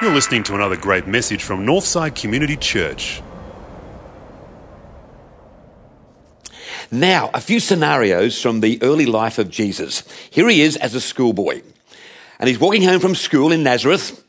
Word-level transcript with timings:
You're 0.00 0.12
listening 0.12 0.42
to 0.44 0.54
another 0.54 0.76
great 0.76 1.06
message 1.06 1.44
from 1.44 1.64
Northside 1.64 2.20
Community 2.20 2.56
Church. 2.56 3.22
Now, 6.90 7.30
a 7.32 7.40
few 7.40 7.60
scenarios 7.60 8.42
from 8.42 8.60
the 8.60 8.82
early 8.82 9.06
life 9.06 9.38
of 9.38 9.48
Jesus. 9.48 10.02
Here 10.30 10.48
he 10.48 10.60
is 10.60 10.76
as 10.76 10.94
a 10.94 11.00
schoolboy. 11.00 11.62
And 12.40 12.48
he's 12.48 12.58
walking 12.58 12.82
home 12.82 12.98
from 12.98 13.14
school 13.14 13.52
in 13.52 13.62
Nazareth, 13.62 14.24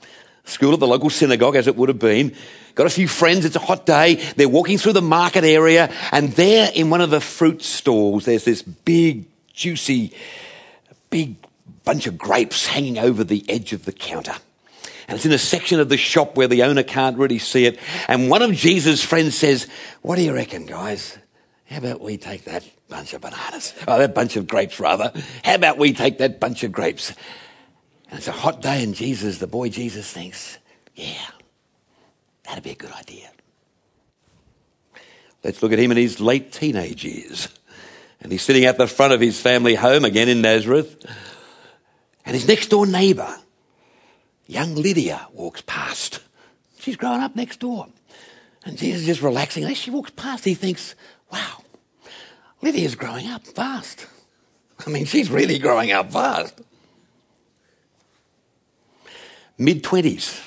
school 0.45 0.73
at 0.73 0.79
the 0.79 0.87
local 0.87 1.09
synagogue 1.09 1.55
as 1.55 1.67
it 1.67 1.75
would 1.75 1.89
have 1.89 1.99
been. 1.99 2.35
Got 2.75 2.85
a 2.85 2.91
few 2.91 3.07
friends. 3.07 3.45
It's 3.45 3.55
a 3.55 3.59
hot 3.59 3.87
day. 3.87 4.15
They're 4.35 4.47
walking 4.47 4.77
through 4.77 4.93
the 4.93 5.01
market 5.01 5.43
area. 5.43 5.91
And 6.11 6.33
there 6.33 6.71
in 6.73 6.91
one 6.91 7.01
of 7.01 7.09
the 7.09 7.19
fruit 7.19 7.63
stalls, 7.63 8.25
there's 8.25 8.45
this 8.45 8.61
big, 8.61 9.25
juicy, 9.53 10.13
big 11.13 11.35
bunch 11.83 12.07
of 12.07 12.17
grapes 12.17 12.65
hanging 12.65 12.97
over 12.97 13.23
the 13.23 13.45
edge 13.47 13.71
of 13.71 13.85
the 13.85 13.91
counter. 13.91 14.33
And 15.07 15.15
it's 15.15 15.27
in 15.27 15.31
a 15.31 15.37
section 15.37 15.79
of 15.79 15.87
the 15.87 15.95
shop 15.95 16.35
where 16.35 16.47
the 16.47 16.63
owner 16.63 16.81
can't 16.81 17.19
really 17.19 17.37
see 17.37 17.67
it. 17.67 17.77
And 18.07 18.31
one 18.31 18.41
of 18.41 18.51
Jesus' 18.53 19.03
friends 19.03 19.35
says, 19.35 19.67
What 20.01 20.15
do 20.15 20.23
you 20.23 20.33
reckon, 20.33 20.65
guys? 20.65 21.19
How 21.69 21.77
about 21.77 22.01
we 22.01 22.17
take 22.17 22.45
that 22.45 22.63
bunch 22.89 23.13
of 23.13 23.21
bananas? 23.21 23.75
Oh, 23.87 23.99
that 23.99 24.15
bunch 24.15 24.37
of 24.37 24.47
grapes, 24.47 24.79
rather. 24.79 25.13
How 25.45 25.53
about 25.53 25.77
we 25.77 25.93
take 25.93 26.17
that 26.17 26.39
bunch 26.39 26.63
of 26.63 26.71
grapes? 26.71 27.11
And 28.09 28.17
it's 28.17 28.27
a 28.27 28.31
hot 28.31 28.63
day, 28.63 28.83
and 28.83 28.95
Jesus, 28.95 29.37
the 29.37 29.45
boy 29.45 29.69
Jesus, 29.69 30.11
thinks, 30.11 30.57
Yeah, 30.95 31.27
that'd 32.43 32.63
be 32.63 32.71
a 32.71 32.75
good 32.75 32.91
idea. 32.93 33.29
Let's 35.43 35.61
look 35.61 35.73
at 35.73 35.79
him 35.79 35.91
in 35.91 35.97
his 35.97 36.19
late 36.19 36.51
teenage 36.51 37.05
years. 37.05 37.49
And 38.23 38.31
he's 38.31 38.41
sitting 38.41 38.65
at 38.65 38.77
the 38.77 38.87
front 38.87 39.13
of 39.13 39.19
his 39.19 39.39
family 39.39 39.75
home 39.75 40.05
again 40.05 40.29
in 40.29 40.41
Nazareth. 40.41 41.05
And 42.25 42.33
his 42.33 42.47
next 42.47 42.67
door 42.67 42.87
neighbour, 42.87 43.37
young 44.47 44.75
Lydia, 44.75 45.27
walks 45.33 45.61
past. 45.61 46.21
She's 46.79 46.95
growing 46.95 47.21
up 47.21 47.35
next 47.35 47.59
door. 47.59 47.87
And 48.65 48.77
Jesus 48.77 49.01
is 49.01 49.07
just 49.07 49.21
relaxing. 49.21 49.65
As 49.65 49.77
she 49.77 49.91
walks 49.91 50.11
past, 50.11 50.45
he 50.45 50.53
thinks, 50.53 50.95
wow, 51.31 51.63
Lydia's 52.61 52.95
growing 52.95 53.27
up 53.27 53.45
fast. 53.45 54.07
I 54.87 54.89
mean, 54.89 55.05
she's 55.05 55.29
really 55.29 55.59
growing 55.59 55.91
up 55.91 56.11
fast. 56.11 56.61
Mid 59.57 59.83
20s. 59.83 60.41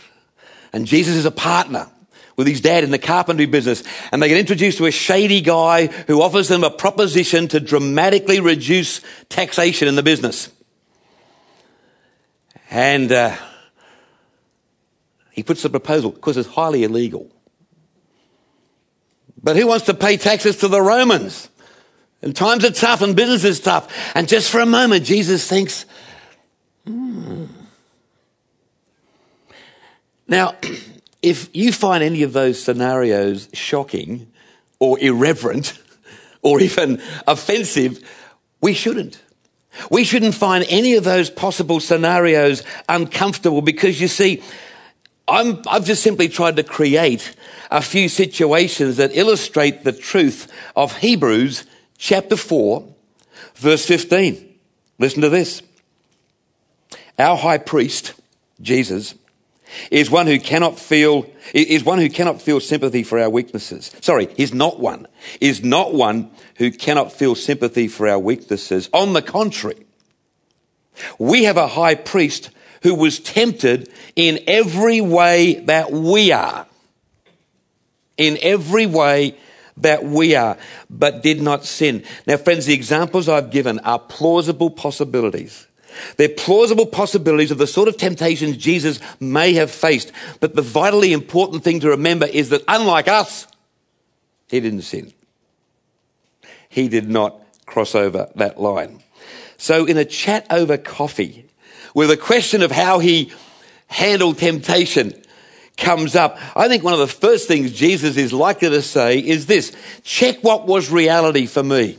And 0.73 0.87
Jesus 0.87 1.15
is 1.15 1.27
a 1.27 1.31
partner 1.31 1.89
with 2.37 2.47
his 2.47 2.61
dad 2.61 2.85
in 2.85 2.91
the 2.91 2.99
carpentry 2.99 3.47
business. 3.47 3.83
And 4.13 4.23
they 4.23 4.29
get 4.29 4.39
introduced 4.39 4.79
to 4.79 4.87
a 4.87 4.91
shady 4.91 5.41
guy 5.41 5.87
who 5.87 6.23
offers 6.23 6.49
them 6.49 6.65
a 6.65 6.71
proposition 6.71 7.49
to 7.49 7.61
dramatically 7.61 8.41
reduce 8.41 9.01
taxation 9.29 9.89
in 9.89 9.97
the 9.97 10.03
business. 10.03 10.51
And 12.71 13.11
uh, 13.13 13.37
he 15.31 15.43
puts 15.43 15.63
the 15.63 15.71
proposal 15.71 16.11
because 16.11 16.37
it's 16.37 16.49
highly 16.49 16.85
illegal. 16.85 17.31
But 19.43 19.57
who 19.57 19.67
wants 19.67 19.87
to 19.87 19.95
pay 19.95 20.17
taxes 20.17 20.57
to 20.59 20.69
the 20.69 20.83
Romans? 20.83 21.49
And 22.23 22.35
times 22.35 22.65
are 22.65 22.71
tough 22.71 23.03
and 23.03 23.15
business 23.15 23.45
is 23.45 23.61
tough. 23.61 23.93
And 24.15 24.29
just 24.29 24.51
for 24.51 24.61
a 24.61 24.67
moment, 24.67 25.05
Jesus 25.05 25.49
thinks, 25.49 25.87
hmm. 26.85 27.45
Now, 30.29 30.55
if 31.27 31.51
you 31.53 31.73
find 31.73 32.05
any 32.05 32.23
of 32.23 32.33
those 32.33 32.63
scenarios 32.63 33.49
shocking 33.53 34.31
or 34.79 34.97
irreverent 35.01 35.77
or 36.43 36.61
even 36.61 37.03
offensive, 37.27 37.99
we 38.61 38.73
shouldn't. 38.73 39.21
We 39.91 40.05
shouldn't 40.05 40.37
find 40.37 40.65
any 40.69 40.95
of 40.95 41.03
those 41.03 41.29
possible 41.29 41.81
scenarios 41.81 42.63
uncomfortable 42.89 43.61
because 43.61 44.01
you 44.01 44.07
see, 44.07 44.41
I'm, 45.27 45.63
I've 45.67 45.85
just 45.85 46.05
simply 46.05 46.29
tried 46.29 46.55
to 46.57 46.63
create 46.63 47.35
a 47.73 47.83
few 47.83 48.09
situations 48.09 48.99
that 48.99 49.17
illustrate 49.17 49.83
the 49.83 49.93
truth 49.93 50.47
of 50.77 50.99
Hebrews 50.99 51.67
chapter 51.99 52.37
4, 52.37 52.87
verse 53.57 53.85
15. 53.85 54.55
Listen 55.01 55.23
to 55.23 55.29
this. 55.29 55.61
Our 57.19 57.37
high 57.37 57.59
priest, 57.59 58.15
Jesus, 58.61 59.17
is 59.91 60.11
one 60.11 60.27
who 60.27 60.39
cannot 60.39 60.79
feel 60.79 61.27
is 61.53 61.85
one 61.85 61.99
who 61.99 62.09
cannot 62.09 62.41
feel 62.43 62.61
sympathy 62.61 63.03
for 63.03 63.19
our 63.19 63.31
weaknesses. 63.31 63.95
Sorry, 64.01 64.29
he's 64.37 64.55
not 64.55 64.81
one. 64.81 65.07
Is 65.41 65.63
not 65.63 65.95
one 65.95 66.31
who 66.57 66.71
cannot 66.71 67.13
feel 67.13 67.35
sympathy 67.35 67.89
for 67.89 68.09
our 68.09 68.19
weaknesses. 68.19 68.89
On 68.93 69.13
the 69.13 69.23
contrary, 69.23 69.87
we 71.19 71.45
have 71.45 71.57
a 71.57 71.69
high 71.69 71.95
priest 71.95 72.51
who 72.83 72.95
was 72.95 73.19
tempted 73.19 73.91
in 74.15 74.39
every 74.47 75.01
way 75.01 75.55
that 75.67 75.91
we 75.93 76.33
are. 76.33 76.67
In 78.17 78.39
every 78.41 78.87
way 78.87 79.37
that 79.79 80.05
we 80.05 80.35
are, 80.35 80.57
but 80.89 81.23
did 81.23 81.43
not 81.43 81.65
sin. 81.65 82.03
Now, 82.27 82.39
friends, 82.39 82.65
the 82.67 82.73
examples 82.73 83.29
I've 83.29 83.51
given 83.51 83.79
are 83.81 83.99
plausible 83.99 84.71
possibilities. 84.71 85.67
They're 86.17 86.29
plausible 86.29 86.87
possibilities 86.87 87.51
of 87.51 87.59
the 87.59 87.67
sort 87.67 87.89
of 87.89 87.97
temptations 87.97 88.57
Jesus 88.57 89.01
may 89.21 89.55
have 89.55 89.71
faced. 89.71 90.13
But 90.41 90.55
the 90.55 90.63
vitally 90.63 91.13
important 91.13 91.65
thing 91.65 91.81
to 91.81 91.91
remember 91.91 92.27
is 92.27 92.49
that 92.51 92.65
unlike 92.69 93.09
us, 93.09 93.47
he 94.49 94.61
didn't 94.61 94.83
sin. 94.83 95.13
He 96.69 96.89
did 96.89 97.09
not 97.09 97.41
cross 97.67 97.95
over 97.95 98.29
that 98.37 98.61
line. 98.61 99.03
So 99.57 99.87
in 99.87 99.97
a 99.97 100.05
chat 100.05 100.47
over 100.51 100.77
coffee, 100.77 101.47
where 101.93 102.07
the 102.07 102.17
question 102.17 102.63
of 102.63 102.71
how 102.71 102.99
he 102.99 103.33
handled 103.87 104.39
temptation 104.39 105.15
comes 105.77 106.15
up, 106.15 106.39
I 106.55 106.69
think 106.69 106.83
one 106.83 106.93
of 106.93 106.99
the 106.99 107.07
first 107.07 107.49
things 107.49 107.73
Jesus 107.73 108.17
is 108.17 108.33
likely 108.33 108.71
to 108.71 108.83
say 108.83 109.19
is 109.19 109.47
this, 109.47 109.75
check 110.03 110.43
what 110.43 110.67
was 110.67 110.91
reality 110.91 111.47
for 111.47 111.63
me. 111.63 111.99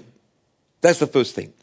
That's 0.81 0.99
the 0.99 1.07
first 1.07 1.35
thing. 1.35 1.53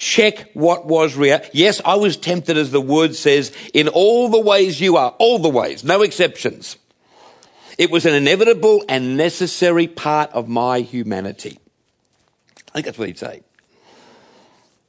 Check 0.00 0.50
what 0.54 0.86
was 0.86 1.14
real. 1.14 1.40
Yes, 1.52 1.82
I 1.84 1.94
was 1.96 2.16
tempted, 2.16 2.56
as 2.56 2.70
the 2.70 2.80
word 2.80 3.14
says, 3.14 3.52
in 3.74 3.86
all 3.86 4.30
the 4.30 4.40
ways 4.40 4.80
you 4.80 4.96
are, 4.96 5.14
all 5.18 5.38
the 5.38 5.50
ways, 5.50 5.84
no 5.84 6.00
exceptions. 6.00 6.78
It 7.76 7.90
was 7.90 8.06
an 8.06 8.14
inevitable 8.14 8.82
and 8.88 9.18
necessary 9.18 9.86
part 9.86 10.32
of 10.32 10.48
my 10.48 10.80
humanity. 10.80 11.58
I 12.68 12.72
think 12.72 12.86
that's 12.86 12.98
what 12.98 13.08
he'd 13.08 13.18
say. 13.18 13.42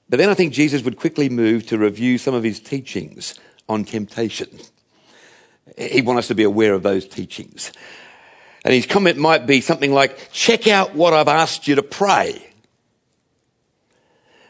But 0.07 0.17
then 0.17 0.29
I 0.29 0.33
think 0.33 0.53
Jesus 0.53 0.81
would 0.83 0.95
quickly 0.95 1.27
move 1.27 1.67
to 1.67 1.77
review 1.77 2.17
some 2.17 2.33
of 2.33 2.43
his 2.43 2.61
teachings 2.61 3.37
on 3.67 3.83
temptation. 3.83 4.47
He'd 5.77 6.05
want 6.05 6.19
us 6.19 6.29
to 6.29 6.35
be 6.35 6.43
aware 6.43 6.73
of 6.73 6.83
those 6.83 7.05
teachings. 7.05 7.73
And 8.63 8.73
his 8.73 8.85
comment 8.85 9.17
might 9.17 9.45
be 9.45 9.59
something 9.59 9.91
like, 9.91 10.31
check 10.31 10.69
out 10.69 10.95
what 10.95 11.13
I've 11.13 11.27
asked 11.27 11.67
you 11.67 11.75
to 11.75 11.83
pray. 11.83 12.47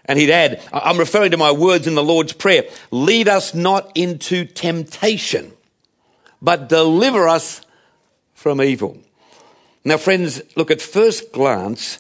And 0.06 0.18
he'd 0.18 0.32
add, 0.32 0.62
I'm 0.74 0.98
referring 0.98 1.32
to 1.32 1.38
my 1.38 1.52
words 1.52 1.88
in 1.88 1.96
the 1.96 2.04
Lord's 2.04 2.34
Prayer, 2.34 2.64
lead 2.90 3.28
us 3.28 3.54
not 3.54 3.92
into 3.96 4.46
temptation, 4.46 5.52
but 6.42 6.70
deliver 6.70 7.28
us 7.28 7.62
from 8.34 8.62
evil. 8.62 8.98
Now, 9.86 9.98
friends, 9.98 10.42
look, 10.56 10.72
at 10.72 10.82
first 10.82 11.32
glance, 11.32 12.00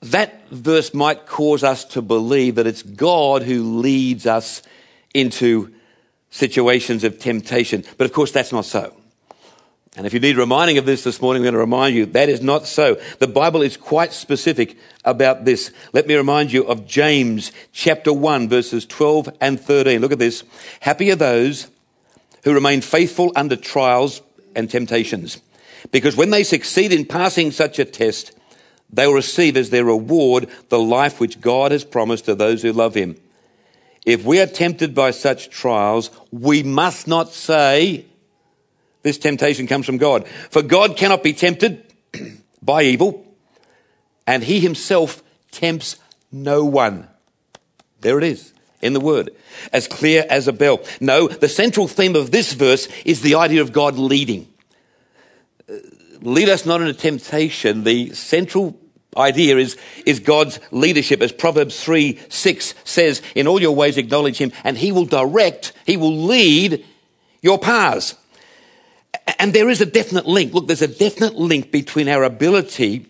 that 0.00 0.48
verse 0.48 0.92
might 0.92 1.26
cause 1.26 1.62
us 1.62 1.84
to 1.86 2.02
believe 2.02 2.56
that 2.56 2.66
it's 2.66 2.82
God 2.82 3.42
who 3.42 3.78
leads 3.80 4.26
us 4.26 4.62
into 5.14 5.72
situations 6.30 7.04
of 7.04 7.18
temptation. 7.18 7.84
But 7.98 8.06
of 8.06 8.12
course, 8.12 8.32
that's 8.32 8.52
not 8.52 8.64
so. 8.64 8.96
And 9.94 10.06
if 10.06 10.14
you 10.14 10.20
need 10.20 10.38
reminding 10.38 10.78
of 10.78 10.86
this 10.86 11.04
this 11.04 11.20
morning, 11.20 11.42
I'm 11.42 11.44
going 11.44 11.52
to 11.52 11.58
remind 11.58 11.94
you 11.94 12.06
that 12.06 12.30
is 12.30 12.40
not 12.40 12.66
so. 12.66 12.98
The 13.18 13.26
Bible 13.26 13.60
is 13.60 13.76
quite 13.76 14.14
specific 14.14 14.78
about 15.04 15.44
this. 15.44 15.70
Let 15.92 16.06
me 16.06 16.14
remind 16.14 16.50
you 16.50 16.64
of 16.64 16.86
James 16.86 17.52
chapter 17.72 18.10
1 18.12 18.48
verses 18.48 18.86
12 18.86 19.36
and 19.40 19.60
13. 19.60 20.00
Look 20.00 20.12
at 20.12 20.18
this. 20.18 20.44
Happy 20.80 21.10
are 21.10 21.16
those 21.16 21.68
who 22.44 22.54
remain 22.54 22.80
faithful 22.80 23.32
under 23.36 23.54
trials 23.54 24.22
and 24.56 24.70
temptations. 24.70 25.40
Because 25.90 26.16
when 26.16 26.30
they 26.30 26.42
succeed 26.42 26.92
in 26.92 27.04
passing 27.04 27.50
such 27.50 27.78
a 27.78 27.84
test, 27.84 28.32
they 28.90 29.06
will 29.06 29.14
receive 29.14 29.56
as 29.58 29.70
their 29.70 29.84
reward 29.84 30.48
the 30.70 30.78
life 30.78 31.20
which 31.20 31.40
God 31.40 31.70
has 31.70 31.84
promised 31.84 32.24
to 32.26 32.34
those 32.34 32.62
who 32.62 32.72
love 32.72 32.94
him. 32.94 33.16
If 34.06 34.24
we 34.24 34.40
are 34.40 34.46
tempted 34.46 34.94
by 34.94 35.10
such 35.10 35.50
trials, 35.50 36.10
we 36.30 36.62
must 36.62 37.06
not 37.06 37.32
say, 37.32 38.06
this 39.02 39.18
temptation 39.18 39.66
comes 39.66 39.86
from 39.86 39.98
God. 39.98 40.26
For 40.50 40.62
God 40.62 40.96
cannot 40.96 41.22
be 41.22 41.32
tempted 41.32 41.84
by 42.62 42.82
evil, 42.82 43.26
and 44.26 44.42
he 44.42 44.60
himself 44.60 45.22
tempts 45.50 45.96
no 46.30 46.64
one. 46.64 47.08
There 48.00 48.18
it 48.18 48.24
is 48.24 48.52
in 48.80 48.94
the 48.94 49.00
word, 49.00 49.30
as 49.72 49.86
clear 49.86 50.26
as 50.28 50.48
a 50.48 50.52
bell. 50.52 50.80
No, 51.00 51.28
the 51.28 51.48
central 51.48 51.86
theme 51.86 52.16
of 52.16 52.32
this 52.32 52.52
verse 52.52 52.88
is 53.04 53.22
the 53.22 53.36
idea 53.36 53.62
of 53.62 53.72
God 53.72 53.96
leading. 53.96 54.48
Uh, 55.68 55.74
lead 56.20 56.48
us 56.48 56.66
not 56.66 56.80
into 56.80 56.92
temptation. 56.92 57.84
The 57.84 58.12
central 58.12 58.76
idea 59.16 59.56
is, 59.56 59.76
is 60.04 60.18
God's 60.18 60.58
leadership. 60.72 61.22
As 61.22 61.32
Proverbs 61.32 61.82
3 61.82 62.18
6 62.28 62.74
says, 62.84 63.22
In 63.34 63.46
all 63.46 63.60
your 63.60 63.74
ways 63.74 63.96
acknowledge 63.96 64.38
him, 64.38 64.52
and 64.64 64.76
he 64.76 64.90
will 64.90 65.06
direct, 65.06 65.72
he 65.86 65.96
will 65.96 66.16
lead 66.16 66.84
your 67.40 67.58
paths. 67.58 68.16
And 69.38 69.52
there 69.52 69.68
is 69.68 69.80
a 69.80 69.86
definite 69.86 70.26
link. 70.26 70.54
Look, 70.54 70.66
there's 70.66 70.82
a 70.82 70.88
definite 70.88 71.34
link 71.34 71.70
between 71.70 72.08
our 72.08 72.24
ability 72.24 73.06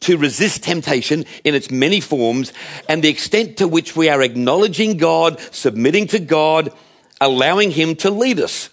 to 0.00 0.16
resist 0.16 0.62
temptation 0.62 1.24
in 1.44 1.54
its 1.54 1.70
many 1.70 2.00
forms 2.00 2.52
and 2.88 3.02
the 3.02 3.08
extent 3.08 3.56
to 3.58 3.68
which 3.68 3.96
we 3.96 4.08
are 4.08 4.22
acknowledging 4.22 4.96
God, 4.96 5.40
submitting 5.52 6.06
to 6.08 6.18
God, 6.18 6.72
allowing 7.20 7.70
Him 7.70 7.96
to 7.96 8.10
lead 8.10 8.40
us. 8.40 8.70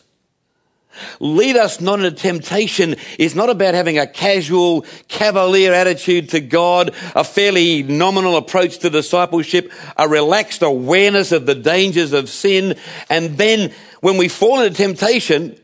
Lead 1.19 1.55
us 1.55 1.81
not 1.81 1.99
into 1.99 2.11
temptation 2.11 2.95
is 3.17 3.35
not 3.35 3.49
about 3.49 3.73
having 3.73 3.97
a 3.97 4.05
casual, 4.05 4.85
cavalier 5.07 5.73
attitude 5.73 6.29
to 6.29 6.39
God, 6.39 6.93
a 7.15 7.23
fairly 7.23 7.81
nominal 7.81 8.37
approach 8.37 8.77
to 8.79 8.91
discipleship, 8.91 9.71
a 9.97 10.07
relaxed 10.07 10.61
awareness 10.61 11.31
of 11.31 11.47
the 11.47 11.55
dangers 11.55 12.13
of 12.13 12.29
sin, 12.29 12.75
and 13.09 13.37
then 13.37 13.71
when 14.01 14.17
we 14.17 14.27
fall 14.27 14.61
into 14.61 14.77
temptation, 14.77 15.57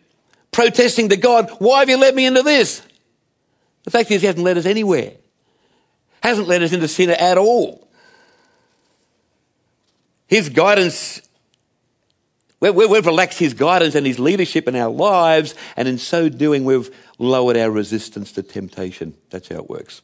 protesting 0.52 1.10
to 1.10 1.18
God, 1.18 1.50
why 1.60 1.80
have 1.80 1.90
you 1.90 1.98
let 1.98 2.16
me 2.16 2.26
into 2.26 2.44
this? 2.44 2.82
The 3.84 3.92
fact 3.92 4.12
is, 4.12 4.22
He 4.22 4.28
hasn't 4.28 4.44
led 4.44 4.58
us 4.58 4.66
anywhere. 4.66 5.14
Hasn't 6.22 6.48
led 6.48 6.64
us 6.64 6.74
into 6.74 6.88
sin 6.88 7.10
at 7.10 7.38
all. 7.38 7.88
His 10.28 10.50
guidance, 10.50 11.22
we've 12.60 13.06
relaxed 13.06 13.40
His 13.40 13.54
guidance 13.54 13.96
and 13.96 14.06
His 14.06 14.20
leadership 14.20 14.68
in 14.68 14.76
our 14.76 14.92
lives, 14.92 15.56
and 15.76 15.88
in 15.88 15.98
so 15.98 16.30
doing, 16.30 16.66
we've 16.66 16.96
lowered 17.18 17.58
our 17.58 17.72
resistance 17.72 18.32
to 18.34 18.44
temptation. 18.44 19.16
That's 19.30 19.48
how 19.48 19.56
it 19.56 19.70
works. 19.70 20.02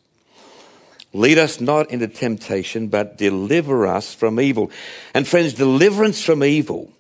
Lead 1.14 1.38
us 1.38 1.62
not 1.62 1.92
into 1.92 2.08
temptation, 2.08 2.88
but 2.88 3.18
deliver 3.18 3.88
us 3.88 4.14
from 4.14 4.40
evil. 4.40 4.70
And 5.14 5.26
friends, 5.26 5.54
deliverance 5.54 6.22
from 6.22 6.44
evil 6.44 6.92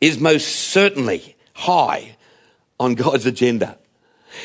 is 0.00 0.18
most 0.18 0.48
certainly 0.48 1.36
high 1.54 2.16
on 2.82 2.96
God's 2.96 3.26
agenda. 3.26 3.78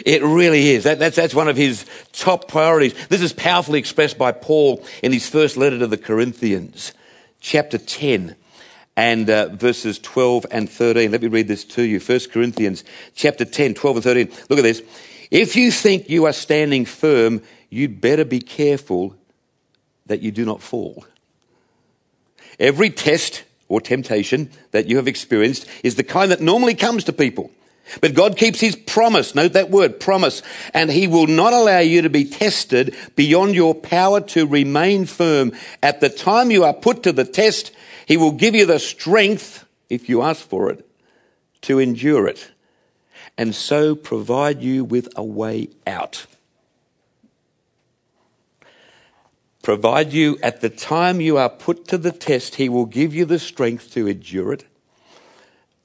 It 0.06 0.22
really 0.22 0.70
is. 0.70 0.84
That, 0.84 1.00
that's, 1.00 1.16
that's 1.16 1.34
one 1.34 1.48
of 1.48 1.58
his 1.58 1.86
top 2.14 2.48
priorities. 2.48 2.94
This 3.08 3.22
is 3.22 3.34
powerfully 3.34 3.80
expressed 3.80 4.18
by 4.18 4.32
Paul 4.32 4.86
in 5.02 5.12
his 5.12 5.28
first 5.28 5.58
letter 5.58 5.80
to 5.80 5.88
the 5.88 5.98
Corinthians, 5.98 6.94
chapter 7.40 7.78
10 7.78 8.36
and 8.96 9.30
uh, 9.30 9.48
verses 9.50 9.98
12 10.00 10.46
and 10.52 10.70
13. 10.70 11.12
Let 11.12 11.22
me 11.22 11.30
read 11.30 11.48
this 11.48 11.64
to 11.66 11.82
you. 11.82 12.00
1 12.00 12.20
Corinthians 12.32 12.84
chapter 13.16 13.44
10, 13.44 13.74
12 13.74 13.98
and 13.98 14.04
13. 14.04 14.32
Look 14.50 14.60
at 14.60 14.64
this. 14.64 14.84
If 15.32 15.56
you 15.56 15.72
think 15.72 16.10
you 16.10 16.26
are 16.26 16.34
standing 16.34 16.86
firm, 16.86 17.42
you'd 17.70 18.00
better 18.00 18.26
be 18.26 18.40
careful 18.40 19.16
that 20.06 20.22
you 20.22 20.32
do 20.32 20.46
not 20.46 20.62
fall. 20.62 21.06
Every 22.60 22.90
test 22.90 23.44
or 23.68 23.82
temptation 23.82 24.52
that 24.72 24.88
you 24.88 24.98
have 24.98 25.08
experienced 25.08 25.68
is 25.84 25.96
the 25.96 26.04
kind 26.04 26.32
that 26.32 26.42
normally 26.42 26.76
comes 26.76 27.04
to 27.06 27.14
people. 27.14 27.52
But 28.02 28.14
God 28.14 28.38
keeps 28.38 28.60
his 28.60 28.76
promise. 28.76 29.36
Note 29.36 29.54
that 29.54 29.70
word, 29.70 30.00
promise. 30.00 30.42
And 30.74 30.92
he 30.92 31.08
will 31.08 31.28
not 31.28 31.54
allow 31.54 31.80
you 31.80 32.02
to 32.02 32.10
be 32.10 32.26
tested 32.26 32.96
beyond 33.16 33.56
your 33.56 33.74
power 33.74 34.22
to 34.22 34.46
remain 34.46 35.06
firm. 35.06 35.54
At 35.82 36.02
the 36.02 36.10
time 36.10 36.52
you 36.52 36.64
are 36.64 36.74
put 36.74 37.04
to 37.04 37.12
the 37.12 37.26
test, 37.26 37.72
he 38.06 38.18
will 38.18 38.32
give 38.32 38.56
you 38.56 38.66
the 38.66 38.80
strength, 38.80 39.66
if 39.90 40.10
you 40.10 40.22
ask 40.22 40.46
for 40.46 40.72
it, 40.72 40.88
to 41.62 41.80
endure 41.80 42.28
it. 42.28 42.52
And 43.38 43.54
so 43.54 43.96
provide 43.96 44.62
you 44.62 44.84
with 44.84 45.10
a 45.16 45.24
way 45.24 45.70
out. 45.86 46.26
Provide 49.62 50.14
you 50.14 50.38
at 50.42 50.62
the 50.62 50.70
time 50.70 51.20
you 51.20 51.38
are 51.38 51.50
put 51.50 51.88
to 51.90 51.98
the 51.98 52.12
test, 52.12 52.56
he 52.56 52.70
will 52.70 52.86
give 52.86 53.14
you 53.14 53.26
the 53.26 53.40
strength 53.40 53.92
to 53.94 54.08
endure 54.08 54.54
it 54.54 54.66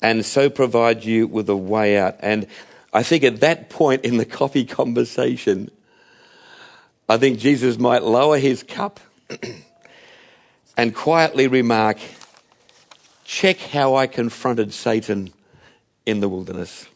and 0.02 0.26
so 0.26 0.50
provide 0.50 1.04
you 1.04 1.26
with 1.28 1.48
a 1.48 1.56
way 1.56 1.96
out. 1.96 2.16
And 2.18 2.48
I 2.92 3.02
think 3.02 3.24
at 3.24 3.40
that 3.40 3.70
point 3.70 4.04
in 4.04 4.16
the 4.16 4.26
coffee 4.26 4.64
conversation, 4.64 5.70
I 7.08 7.16
think 7.16 7.38
Jesus 7.38 7.78
might 7.78 8.02
lower 8.02 8.38
his 8.38 8.62
cup 8.62 9.00
and 10.76 10.94
quietly 10.94 11.46
remark, 11.46 11.98
Check 13.24 13.58
how 13.60 13.94
I 13.94 14.08
confronted 14.08 14.74
Satan 14.74 15.32
in 16.04 16.20
the 16.20 16.28
wilderness. 16.28 16.86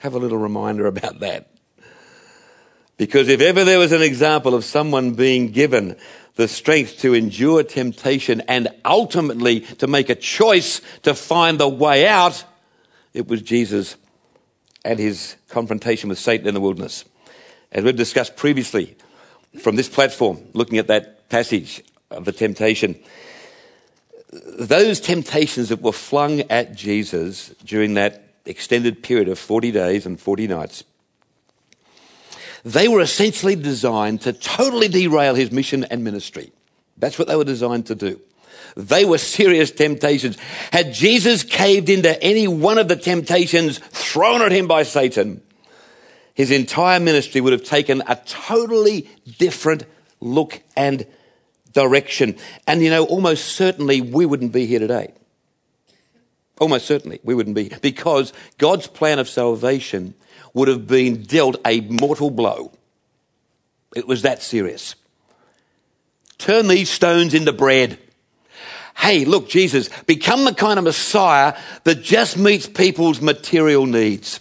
Have 0.00 0.12
a 0.12 0.18
little 0.18 0.36
reminder 0.36 0.86
about 0.86 1.20
that. 1.20 1.53
Because 2.96 3.28
if 3.28 3.40
ever 3.40 3.64
there 3.64 3.78
was 3.78 3.92
an 3.92 4.02
example 4.02 4.54
of 4.54 4.64
someone 4.64 5.14
being 5.14 5.48
given 5.48 5.96
the 6.36 6.48
strength 6.48 6.98
to 7.00 7.14
endure 7.14 7.62
temptation 7.62 8.40
and 8.42 8.68
ultimately 8.84 9.60
to 9.60 9.86
make 9.86 10.10
a 10.10 10.14
choice 10.14 10.80
to 11.02 11.14
find 11.14 11.58
the 11.58 11.68
way 11.68 12.06
out, 12.06 12.44
it 13.12 13.28
was 13.28 13.42
Jesus 13.42 13.96
and 14.84 14.98
his 14.98 15.36
confrontation 15.48 16.08
with 16.08 16.18
Satan 16.18 16.46
in 16.46 16.54
the 16.54 16.60
wilderness. 16.60 17.04
As 17.72 17.82
we've 17.82 17.96
discussed 17.96 18.36
previously 18.36 18.96
from 19.60 19.76
this 19.76 19.88
platform, 19.88 20.38
looking 20.52 20.78
at 20.78 20.88
that 20.88 21.28
passage 21.28 21.82
of 22.10 22.24
the 22.24 22.32
temptation, 22.32 22.98
those 24.32 25.00
temptations 25.00 25.68
that 25.68 25.80
were 25.80 25.92
flung 25.92 26.40
at 26.42 26.74
Jesus 26.74 27.48
during 27.64 27.94
that 27.94 28.34
extended 28.44 29.02
period 29.02 29.28
of 29.28 29.38
40 29.38 29.72
days 29.72 30.06
and 30.06 30.20
40 30.20 30.48
nights 30.48 30.84
they 32.64 32.88
were 32.88 33.00
essentially 33.00 33.56
designed 33.56 34.22
to 34.22 34.32
totally 34.32 34.88
derail 34.88 35.34
his 35.34 35.52
mission 35.52 35.84
and 35.84 36.02
ministry. 36.02 36.52
That's 36.96 37.18
what 37.18 37.28
they 37.28 37.36
were 37.36 37.44
designed 37.44 37.86
to 37.86 37.94
do. 37.94 38.20
They 38.76 39.04
were 39.04 39.18
serious 39.18 39.70
temptations. 39.70 40.36
Had 40.72 40.92
Jesus 40.92 41.44
caved 41.44 41.88
into 41.88 42.20
any 42.22 42.48
one 42.48 42.78
of 42.78 42.88
the 42.88 42.96
temptations 42.96 43.78
thrown 43.78 44.42
at 44.42 44.50
him 44.50 44.66
by 44.66 44.82
Satan, 44.82 45.42
his 46.34 46.50
entire 46.50 46.98
ministry 46.98 47.40
would 47.40 47.52
have 47.52 47.64
taken 47.64 48.02
a 48.08 48.16
totally 48.24 49.08
different 49.38 49.84
look 50.20 50.60
and 50.76 51.06
direction. 51.72 52.36
And 52.66 52.82
you 52.82 52.90
know, 52.90 53.04
almost 53.04 53.44
certainly 53.44 54.00
we 54.00 54.26
wouldn't 54.26 54.52
be 54.52 54.66
here 54.66 54.80
today. 54.80 55.12
Almost 56.58 56.86
certainly 56.86 57.20
we 57.22 57.34
wouldn't 57.34 57.56
be 57.56 57.70
because 57.82 58.32
God's 58.58 58.86
plan 58.86 59.18
of 59.18 59.28
salvation 59.28 60.14
would 60.54 60.68
have 60.68 60.86
been 60.86 61.22
dealt 61.22 61.56
a 61.66 61.80
mortal 61.80 62.30
blow. 62.30 62.72
It 63.94 64.08
was 64.08 64.22
that 64.22 64.42
serious. 64.42 64.94
Turn 66.38 66.68
these 66.68 66.90
stones 66.90 67.34
into 67.34 67.52
bread. 67.52 67.98
Hey, 68.96 69.24
look, 69.24 69.48
Jesus, 69.48 69.88
become 70.06 70.44
the 70.44 70.54
kind 70.54 70.78
of 70.78 70.84
Messiah 70.84 71.58
that 71.82 72.02
just 72.02 72.38
meets 72.38 72.66
people's 72.66 73.20
material 73.20 73.86
needs. 73.86 74.40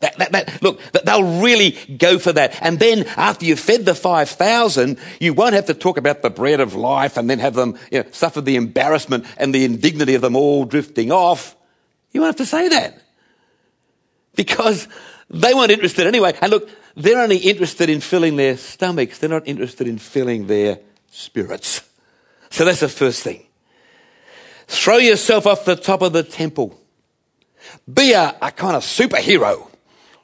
That, 0.00 0.16
that, 0.18 0.32
that, 0.32 0.62
look, 0.62 0.80
they'll 1.04 1.40
really 1.40 1.72
go 1.96 2.18
for 2.18 2.32
that. 2.32 2.60
And 2.60 2.80
then 2.80 3.04
after 3.16 3.44
you've 3.44 3.60
fed 3.60 3.84
the 3.84 3.94
5,000, 3.94 4.98
you 5.20 5.32
won't 5.32 5.54
have 5.54 5.66
to 5.66 5.74
talk 5.74 5.96
about 5.96 6.22
the 6.22 6.30
bread 6.30 6.58
of 6.58 6.74
life 6.74 7.16
and 7.16 7.30
then 7.30 7.38
have 7.38 7.54
them 7.54 7.78
you 7.90 8.02
know, 8.02 8.08
suffer 8.10 8.40
the 8.40 8.56
embarrassment 8.56 9.26
and 9.36 9.54
the 9.54 9.64
indignity 9.64 10.16
of 10.16 10.22
them 10.22 10.34
all 10.34 10.64
drifting 10.64 11.12
off. 11.12 11.56
You 12.10 12.20
won't 12.20 12.36
have 12.36 12.46
to 12.46 12.50
say 12.50 12.68
that. 12.68 13.00
Because 14.34 14.88
they 15.32 15.54
weren't 15.54 15.70
interested 15.70 16.06
anyway. 16.06 16.36
And 16.40 16.50
look, 16.52 16.68
they're 16.94 17.20
only 17.20 17.38
interested 17.38 17.88
in 17.88 18.00
filling 18.00 18.36
their 18.36 18.56
stomachs. 18.56 19.18
They're 19.18 19.30
not 19.30 19.48
interested 19.48 19.88
in 19.88 19.98
filling 19.98 20.46
their 20.46 20.78
spirits. 21.10 21.82
So 22.50 22.64
that's 22.64 22.80
the 22.80 22.88
first 22.88 23.22
thing. 23.22 23.46
Throw 24.66 24.98
yourself 24.98 25.46
off 25.46 25.64
the 25.64 25.76
top 25.76 26.02
of 26.02 26.12
the 26.12 26.22
temple. 26.22 26.78
Be 27.92 28.12
a, 28.12 28.36
a 28.42 28.50
kind 28.50 28.76
of 28.76 28.82
superhero, 28.82 29.68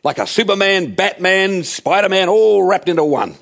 like 0.04 0.18
a 0.18 0.26
Superman, 0.26 0.94
Batman, 0.94 1.64
Spider-Man, 1.64 2.28
all 2.28 2.62
wrapped 2.62 2.88
into 2.88 3.04
one. 3.04 3.34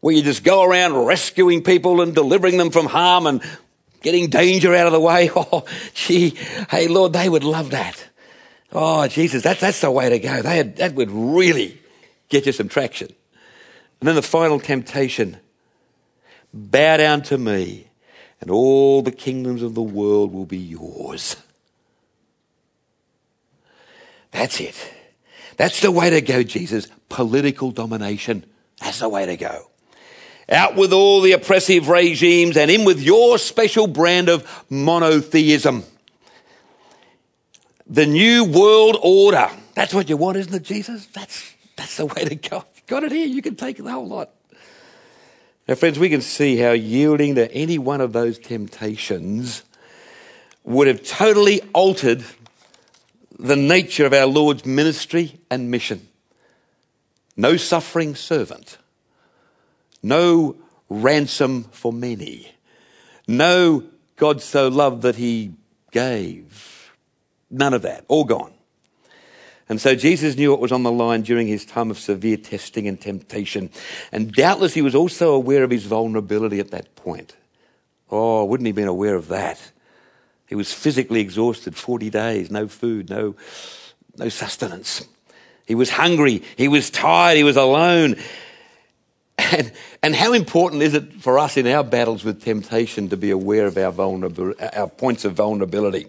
Where 0.00 0.14
you 0.14 0.22
just 0.22 0.44
go 0.44 0.62
around 0.62 0.94
rescuing 1.06 1.62
people 1.62 2.00
and 2.00 2.14
delivering 2.14 2.58
them 2.58 2.70
from 2.70 2.86
harm 2.86 3.26
and 3.26 3.42
getting 4.02 4.28
danger 4.28 4.74
out 4.74 4.86
of 4.86 4.92
the 4.92 5.00
way. 5.00 5.30
Oh, 5.36 5.64
gee, 5.94 6.30
hey 6.70 6.88
Lord, 6.88 7.12
they 7.14 7.28
would 7.28 7.44
love 7.44 7.70
that. 7.70 8.04
Oh, 8.74 9.06
Jesus, 9.06 9.44
that's, 9.44 9.60
that's 9.60 9.80
the 9.80 9.90
way 9.90 10.08
to 10.08 10.18
go. 10.18 10.42
They 10.42 10.56
had, 10.56 10.76
that 10.76 10.94
would 10.94 11.10
really 11.10 11.80
get 12.28 12.44
you 12.44 12.52
some 12.52 12.68
traction. 12.68 13.08
And 14.00 14.08
then 14.08 14.16
the 14.16 14.22
final 14.22 14.58
temptation 14.58 15.38
bow 16.52 16.96
down 16.96 17.22
to 17.22 17.38
me, 17.38 17.86
and 18.40 18.50
all 18.50 19.00
the 19.00 19.12
kingdoms 19.12 19.62
of 19.62 19.74
the 19.74 19.82
world 19.82 20.32
will 20.32 20.44
be 20.44 20.58
yours. 20.58 21.36
That's 24.32 24.60
it. 24.60 24.92
That's 25.56 25.80
the 25.80 25.92
way 25.92 26.10
to 26.10 26.20
go, 26.20 26.42
Jesus. 26.42 26.88
Political 27.08 27.70
domination. 27.70 28.44
That's 28.80 28.98
the 28.98 29.08
way 29.08 29.24
to 29.26 29.36
go. 29.36 29.70
Out 30.48 30.74
with 30.74 30.92
all 30.92 31.20
the 31.20 31.32
oppressive 31.32 31.88
regimes 31.88 32.56
and 32.56 32.70
in 32.70 32.84
with 32.84 33.00
your 33.00 33.38
special 33.38 33.86
brand 33.86 34.28
of 34.28 34.64
monotheism 34.68 35.84
the 37.86 38.06
new 38.06 38.44
world 38.44 38.98
order. 39.02 39.50
That's 39.74 39.92
what 39.92 40.08
you 40.08 40.16
want, 40.16 40.36
isn't 40.38 40.54
it, 40.54 40.62
Jesus? 40.62 41.06
That's, 41.06 41.54
that's 41.76 41.96
the 41.96 42.06
way 42.06 42.24
to 42.24 42.34
go. 42.34 42.64
Got 42.86 43.04
it 43.04 43.12
here. 43.12 43.26
You 43.26 43.42
can 43.42 43.56
take 43.56 43.76
the 43.76 43.90
whole 43.90 44.06
lot. 44.06 44.30
Now, 45.66 45.74
friends, 45.74 45.98
we 45.98 46.10
can 46.10 46.20
see 46.20 46.58
how 46.58 46.72
yielding 46.72 47.36
to 47.36 47.50
any 47.52 47.78
one 47.78 48.00
of 48.00 48.12
those 48.12 48.38
temptations 48.38 49.62
would 50.62 50.86
have 50.86 51.02
totally 51.02 51.62
altered 51.72 52.24
the 53.38 53.56
nature 53.56 54.06
of 54.06 54.12
our 54.12 54.26
Lord's 54.26 54.64
ministry 54.66 55.40
and 55.50 55.70
mission. 55.70 56.08
No 57.36 57.56
suffering 57.56 58.14
servant, 58.14 58.78
no 60.02 60.56
ransom 60.88 61.64
for 61.64 61.92
many, 61.92 62.52
no 63.26 63.84
God 64.16 64.40
so 64.40 64.68
loved 64.68 65.02
that 65.02 65.16
he 65.16 65.54
gave. 65.90 66.73
None 67.54 67.72
of 67.72 67.82
that, 67.82 68.04
all 68.08 68.24
gone. 68.24 68.52
And 69.68 69.80
so 69.80 69.94
Jesus 69.94 70.36
knew 70.36 70.50
what 70.50 70.60
was 70.60 70.72
on 70.72 70.82
the 70.82 70.90
line 70.90 71.22
during 71.22 71.46
his 71.46 71.64
time 71.64 71.90
of 71.90 71.98
severe 71.98 72.36
testing 72.36 72.86
and 72.86 73.00
temptation. 73.00 73.70
And 74.12 74.32
doubtless 74.32 74.74
he 74.74 74.82
was 74.82 74.94
also 74.94 75.32
aware 75.32 75.62
of 75.62 75.70
his 75.70 75.86
vulnerability 75.86 76.58
at 76.58 76.72
that 76.72 76.96
point. 76.96 77.34
Oh, 78.10 78.44
wouldn't 78.44 78.66
he 78.66 78.70
have 78.70 78.76
been 78.76 78.88
aware 78.88 79.14
of 79.14 79.28
that? 79.28 79.72
He 80.46 80.54
was 80.54 80.72
physically 80.72 81.20
exhausted, 81.20 81.76
40 81.76 82.10
days, 82.10 82.50
no 82.50 82.68
food, 82.68 83.08
no, 83.08 83.36
no 84.18 84.28
sustenance. 84.28 85.06
He 85.64 85.74
was 85.74 85.90
hungry, 85.90 86.42
he 86.56 86.68
was 86.68 86.90
tired, 86.90 87.36
he 87.36 87.44
was 87.44 87.56
alone. 87.56 88.16
And, 89.38 89.72
and 90.02 90.14
how 90.14 90.32
important 90.32 90.82
is 90.82 90.94
it 90.94 91.14
for 91.14 91.38
us 91.38 91.56
in 91.56 91.66
our 91.66 91.82
battles 91.82 92.24
with 92.24 92.42
temptation 92.42 93.08
to 93.08 93.16
be 93.16 93.30
aware 93.30 93.66
of 93.66 93.78
our, 93.78 93.90
vulnerability, 93.90 94.62
our 94.62 94.88
points 94.88 95.24
of 95.24 95.34
vulnerability? 95.34 96.06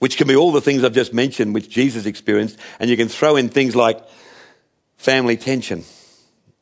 Which 0.00 0.16
can 0.16 0.26
be 0.26 0.34
all 0.34 0.50
the 0.50 0.60
things 0.60 0.82
I've 0.82 0.94
just 0.94 1.14
mentioned, 1.14 1.54
which 1.54 1.68
Jesus 1.68 2.06
experienced. 2.06 2.58
And 2.80 2.90
you 2.90 2.96
can 2.96 3.08
throw 3.08 3.36
in 3.36 3.48
things 3.48 3.76
like 3.76 4.02
family 4.96 5.36
tension, 5.36 5.84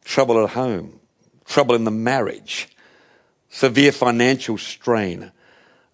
trouble 0.04 0.42
at 0.42 0.50
home, 0.50 1.00
trouble 1.44 1.74
in 1.74 1.84
the 1.84 1.90
marriage, 1.90 2.68
severe 3.48 3.92
financial 3.92 4.58
strain, 4.58 5.32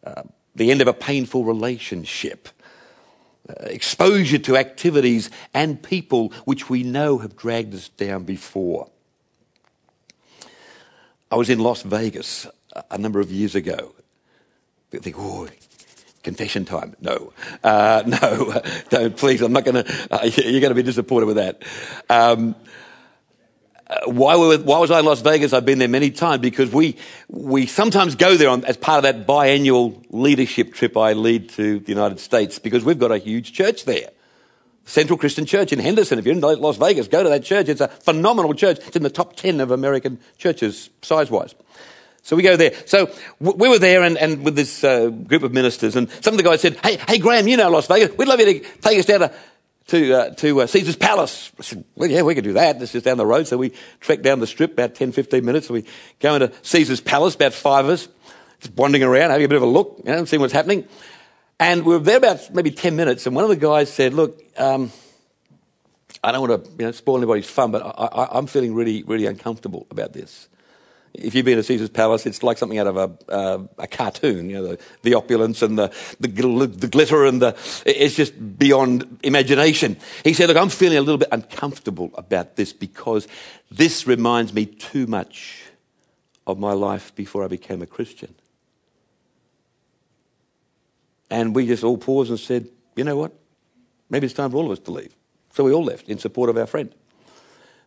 uh, 0.03 0.23
the 0.57 0.71
end 0.71 0.81
of 0.81 0.89
a 0.89 0.95
painful 0.95 1.45
relationship, 1.45 2.49
uh, 3.49 3.53
exposure 3.67 4.39
to 4.39 4.57
activities 4.57 5.31
and 5.53 5.83
people 5.83 6.33
which 6.47 6.71
we 6.71 6.83
know 6.83 7.19
have 7.19 7.37
dragged 7.37 7.75
us 7.75 7.89
down 7.91 8.25
before. 8.25 8.91
I 11.31 11.37
was 11.37 11.51
in 11.51 11.59
Las 11.59 11.83
Vegas 11.83 12.47
a 12.91 12.97
number 12.97 13.21
of 13.21 13.31
years 13.31 13.55
ago. 13.55 13.95
I 14.95 14.99
think, 14.99 15.17
oh, 15.19 15.47
confession 16.25 16.65
time. 16.65 16.97
No, 17.01 17.33
uh, 17.63 18.03
no, 18.07 18.61
don't 18.91 19.17
please. 19.17 19.43
I'm 19.43 19.53
not 19.53 19.65
going 19.65 19.85
to. 19.85 20.09
Uh, 20.11 20.25
you're 20.37 20.61
going 20.61 20.71
to 20.71 20.75
be 20.75 20.83
disappointed 20.83 21.27
with 21.27 21.37
that. 21.37 21.63
Um, 22.11 22.57
uh, 23.87 24.01
why, 24.07 24.35
were, 24.35 24.57
why 24.59 24.79
was 24.79 24.91
I 24.91 25.01
in 25.01 25.05
Las 25.05 25.21
Vegas? 25.21 25.53
I've 25.53 25.67
been 25.67 25.79
there 25.79 25.89
many 25.89 26.11
times 26.11 26.41
because 26.41 26.73
we 26.73 26.97
we 27.29 27.67
sometimes 27.67 28.17
go 28.17 28.37
there 28.37 28.49
on, 28.49 28.65
as 28.65 28.77
part 28.77 28.99
of 28.99 29.03
that 29.05 29.27
biannual 29.27 30.03
leadership 30.09 30.73
trip 30.73 30.97
I 30.97 31.13
lead 31.13 31.51
to 31.51 31.81
the 31.81 31.93
United 31.93 32.19
States 32.19 32.59
because 32.59 32.85
we've 32.85 32.99
got 32.99 33.13
a 33.13 33.19
huge 33.19 33.53
church 33.53 33.85
there. 33.85 34.11
Central 34.87 35.19
Christian 35.19 35.47
Church 35.47 35.73
in 35.73 35.79
Henderson. 35.79 36.19
If 36.19 36.27
you're 36.27 36.35
in 36.35 36.41
Las 36.41 36.77
Vegas, 36.77 37.09
go 37.09 37.23
to 37.23 37.29
that 37.31 37.43
church. 37.43 37.69
It's 37.69 37.81
a 37.81 37.89
phenomenal 37.89 38.53
church. 38.53 38.79
It's 38.87 38.97
in 38.97 39.03
the 39.03 39.11
top 39.11 39.35
10 39.35 39.61
of 39.61 39.71
American 39.71 40.21
churches, 40.37 40.91
size 41.01 41.31
wise. 41.31 41.55
So 42.25 42.37
we 42.37 42.43
go 42.43 42.57
there. 42.57 42.73
So 42.87 43.11
we 43.39 43.69
were 43.69 43.79
there 43.79 44.03
and, 44.03 44.17
and 44.17 44.43
with 44.47 44.57
this 44.57 44.83
uh, 44.83 45.09
group 45.09 45.43
of 45.43 45.53
ministers, 45.53 45.95
and 45.95 46.11
some 46.23 46.33
of 46.33 46.39
the 46.39 46.43
guys 46.43 46.63
said, 46.63 46.79
"Hey, 46.83 46.99
hey, 47.07 47.19
Graham, 47.19 47.47
you 47.47 47.59
know 47.59 47.69
Las 47.69 47.87
Vegas. 47.87 48.17
We'd 48.17 48.27
love 48.27 48.41
you 48.41 48.47
to 48.47 48.61
take 48.61 48.99
us 48.99 49.05
down 49.05 49.21
to 49.21 49.33
to, 49.89 50.15
uh, 50.15 50.31
to 50.37 50.63
uh, 50.63 50.67
Caesar's 50.67 50.97
Palace." 50.97 51.53
I 51.59 51.63
said, 51.63 51.85
"Well, 51.95 52.09
yeah, 52.09 52.23
we 52.23 52.35
could 52.35 52.45
do 52.45 52.55
that. 52.55 52.81
This 52.81 52.93
just 52.93 53.05
down 53.05 53.19
the 53.19 53.27
road." 53.27 53.47
So 53.47 53.59
we 53.59 53.75
trekked 54.01 54.23
down 54.23 54.41
the 54.41 54.47
strip 54.47 54.73
about 54.73 54.95
10, 54.95 55.13
15 55.13 55.45
minutes. 55.45 55.69
We 55.69 55.85
go 56.19 56.35
into 56.35 56.51
Caesar's 56.63 57.03
Palace, 57.03 57.35
about 57.35 57.53
five 57.53 57.85
of 57.85 57.91
us, 57.91 58.09
just 58.61 58.75
wandering 58.75 59.03
around, 59.03 59.29
having 59.29 59.45
a 59.45 59.49
bit 59.49 59.57
of 59.57 59.63
a 59.63 59.67
look, 59.67 60.01
you 60.03 60.11
know, 60.11 60.25
seeing 60.25 60.41
what's 60.41 60.55
happening. 60.55 60.89
And 61.61 61.85
we 61.85 61.93
were 61.93 62.03
there 62.03 62.17
about 62.17 62.55
maybe 62.55 62.71
10 62.71 62.97
minutes, 62.97 63.27
and 63.27 63.37
one 63.37 63.45
of 63.45 63.51
the 63.51 63.57
guys 63.57 63.93
said, 63.93 64.15
"Look." 64.15 64.43
Um, 64.57 64.91
I 66.23 66.33
don't 66.33 66.49
want 66.49 66.65
to 66.65 66.71
you 66.71 66.87
know, 66.87 66.93
spoil 66.93 67.19
anybody's 67.19 67.51
fun, 67.51 67.71
but 67.71 67.83
I, 67.83 68.39
am 68.39 68.47
feeling 68.47 68.75
really, 68.75 69.03
really 69.03 69.27
uncomfortable 69.27 69.87
about 69.91 70.15
this. 70.15 70.49
If 71.15 71.35
you've 71.35 71.45
been 71.45 71.57
to 71.57 71.63
Caesar's 71.63 71.91
Palace, 71.91 72.27
it's 72.27 72.43
like 72.43 72.59
something 72.59 72.79
out 72.79 72.89
of 72.89 72.97
a, 72.97 73.33
uh, 73.33 73.67
a 73.79 73.87
cartoon. 73.87 74.51
You 74.51 74.57
know, 74.57 74.67
the, 74.69 74.79
the 75.03 75.15
opulence 75.15 75.63
and 75.63 75.79
the, 75.79 75.93
the, 76.19 76.29
gl- 76.29 76.81
the, 76.81 76.89
glitter 76.89 77.25
and 77.25 77.41
the, 77.41 77.57
it's 77.87 78.17
just 78.17 78.59
beyond 78.59 79.21
imagination. 79.23 79.97
He 80.25 80.33
said, 80.33 80.49
look, 80.49 80.57
I'm 80.57 80.71
feeling 80.71 80.99
a 80.99 81.03
little 81.03 81.19
bit 81.19 81.29
uncomfortable 81.31 82.11
about 82.15 82.57
this 82.57 82.73
because 82.73 83.29
this 83.71 84.07
reminds 84.07 84.53
me 84.53 84.67
too 84.67 85.07
much 85.07 85.63
of 86.47 86.59
my 86.59 86.73
life 86.73 87.15
before 87.15 87.45
I 87.45 87.49
became 87.49 87.81
a 87.81 87.87
Christian. 87.87 88.35
And 91.31 91.55
we 91.55 91.67
just 91.67 91.85
all 91.85 91.97
paused 91.97 92.31
and 92.31 92.39
said, 92.39 92.69
you 92.97 93.05
know 93.05 93.17
what? 93.17 93.33
Maybe 94.11 94.27
it's 94.27 94.35
time 94.35 94.51
for 94.51 94.59
all 94.59 94.67
of 94.67 94.73
us 94.73 94.79
to 94.81 94.91
leave. 94.91 95.15
So 95.53 95.65
we 95.65 95.73
all 95.73 95.85
left 95.85 96.09
in 96.09 96.19
support 96.19 96.51
of 96.51 96.57
our 96.57 96.67
friend. 96.67 96.93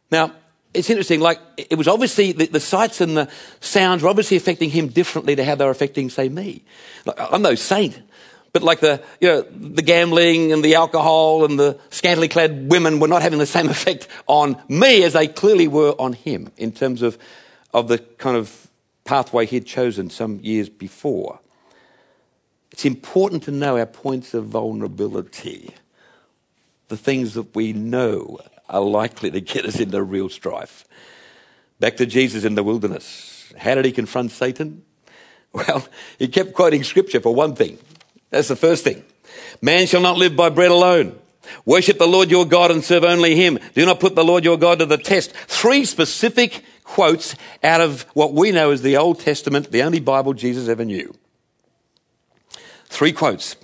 Now, 0.10 0.32
it's 0.74 0.90
interesting, 0.90 1.20
like, 1.20 1.40
it 1.58 1.78
was 1.78 1.88
obviously, 1.88 2.32
the, 2.34 2.48
the, 2.48 2.60
sights 2.60 3.02
and 3.02 3.18
the 3.18 3.30
sounds 3.60 4.04
were 4.04 4.10
obviously 4.10 4.38
affecting 4.38 4.70
him 4.70 4.88
differently 4.88 5.36
to 5.36 5.44
how 5.44 5.56
they 5.56 5.66
were 5.66 5.72
affecting, 5.72 6.10
say, 6.10 6.30
me. 6.30 6.64
Like, 7.06 7.16
I'm 7.20 7.42
no 7.42 7.56
saint, 7.56 8.00
but 8.54 8.64
like 8.64 8.80
the, 8.80 9.02
you 9.22 9.28
know, 9.28 9.42
the 9.42 9.82
gambling 9.82 10.52
and 10.52 10.64
the 10.64 10.76
alcohol 10.76 11.46
and 11.46 11.60
the 11.60 11.80
scantily 11.90 12.28
clad 12.28 12.70
women 12.70 13.00
were 13.00 13.08
not 13.08 13.22
having 13.22 13.40
the 13.40 13.46
same 13.46 13.70
effect 13.70 14.08
on 14.28 14.62
me 14.68 15.04
as 15.04 15.14
they 15.14 15.28
clearly 15.28 15.68
were 15.68 15.96
on 16.00 16.14
him 16.14 16.52
in 16.58 16.72
terms 16.72 17.02
of, 17.02 17.18
of 17.74 17.88
the 17.88 17.98
kind 17.98 18.38
of 18.38 18.68
pathway 19.04 19.46
he'd 19.46 19.66
chosen 19.66 20.10
some 20.10 20.40
years 20.42 20.70
before. 20.70 21.40
It's 22.72 22.86
important 22.86 23.44
to 23.44 23.52
know 23.52 23.78
our 23.78 23.86
points 23.86 24.34
of 24.34 24.46
vulnerability, 24.46 25.74
the 26.90 26.98
things 26.98 27.34
that 27.34 27.56
we 27.56 27.74
know 27.74 28.40
are 28.70 28.82
likely 28.82 29.32
to 29.32 29.42
get 29.42 29.66
us 29.66 29.80
into 29.80 30.02
real 30.02 30.30
strife. 30.30 30.86
Back 31.80 31.98
to 31.98 32.06
Jesus 32.06 32.44
in 32.44 32.56
the 32.56 32.64
wilderness. 32.64 33.54
How 33.58 33.76
did 33.76 33.86
he 33.86 33.92
confront 33.92 34.32
Satan? 34.32 34.84
Well, 35.54 35.88
he 36.20 36.28
kept 36.28 36.54
quoting 36.54 36.84
scripture 36.84 37.22
for 37.22 37.34
one 37.34 37.56
thing. 37.56 37.80
That's 38.30 38.50
the 38.50 38.56
first 38.56 38.84
thing. 38.84 39.04
Man 39.62 39.88
shall 39.88 40.02
not 40.02 40.18
live 40.18 40.36
by 40.36 40.50
bread 40.50 40.70
alone. 40.70 41.18
Worship 41.66 41.98
the 41.98 42.08
Lord 42.08 42.30
your 42.30 42.46
God 42.46 42.70
and 42.70 42.84
serve 42.84 43.04
only 43.04 43.36
him. 43.36 43.58
Do 43.74 43.86
not 43.86 44.00
put 44.00 44.14
the 44.14 44.26
Lord 44.26 44.44
your 44.44 44.58
God 44.58 44.80
to 44.80 44.86
the 44.86 44.98
test. 44.98 45.32
Three 45.32 45.86
specific 45.86 46.64
quotes 46.84 47.36
out 47.64 47.82
of 47.82 48.04
what 48.14 48.34
we 48.34 48.52
know 48.52 48.72
as 48.72 48.82
the 48.82 48.98
Old 48.98 49.20
Testament, 49.20 49.72
the 49.72 49.84
only 49.84 50.00
Bible 50.00 50.34
Jesus 50.34 50.68
ever 50.68 50.86
knew. 50.86 51.16
Three 52.86 53.12
quotes 53.12 53.56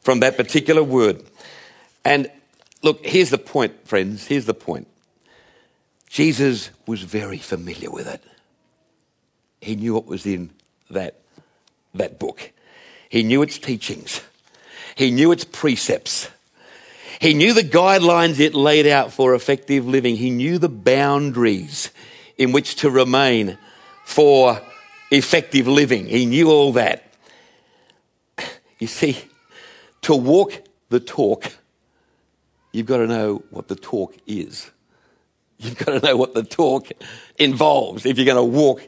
from 0.00 0.20
that 0.20 0.36
particular 0.36 0.82
word. 0.84 1.24
And 2.04 2.30
Look, 2.86 3.04
here's 3.04 3.30
the 3.30 3.38
point, 3.38 3.88
friends. 3.88 4.28
Here's 4.28 4.44
the 4.44 4.54
point. 4.54 4.86
Jesus 6.08 6.70
was 6.86 7.02
very 7.02 7.38
familiar 7.38 7.90
with 7.90 8.06
it. 8.06 8.22
He 9.60 9.74
knew 9.74 9.94
what 9.94 10.06
was 10.06 10.24
in 10.24 10.50
that, 10.90 11.16
that 11.94 12.20
book. 12.20 12.52
He 13.08 13.24
knew 13.24 13.42
its 13.42 13.58
teachings. 13.58 14.20
He 14.94 15.10
knew 15.10 15.32
its 15.32 15.42
precepts. 15.42 16.28
He 17.20 17.34
knew 17.34 17.54
the 17.54 17.64
guidelines 17.64 18.38
it 18.38 18.54
laid 18.54 18.86
out 18.86 19.12
for 19.12 19.34
effective 19.34 19.84
living. 19.84 20.14
He 20.14 20.30
knew 20.30 20.56
the 20.56 20.68
boundaries 20.68 21.90
in 22.38 22.52
which 22.52 22.76
to 22.76 22.88
remain 22.88 23.58
for 24.04 24.62
effective 25.10 25.66
living. 25.66 26.06
He 26.06 26.24
knew 26.24 26.52
all 26.52 26.74
that. 26.74 27.02
You 28.78 28.86
see, 28.86 29.24
to 30.02 30.14
walk 30.14 30.62
the 30.88 31.00
talk 31.00 31.50
you've 32.76 32.86
got 32.86 32.98
to 32.98 33.06
know 33.06 33.42
what 33.50 33.68
the 33.68 33.74
talk 33.74 34.14
is. 34.26 34.70
You've 35.58 35.78
got 35.78 35.98
to 35.98 36.06
know 36.06 36.16
what 36.16 36.34
the 36.34 36.42
talk 36.42 36.88
involves 37.38 38.04
if 38.04 38.18
you're 38.18 38.26
going 38.26 38.36
to 38.36 38.44
walk 38.58 38.82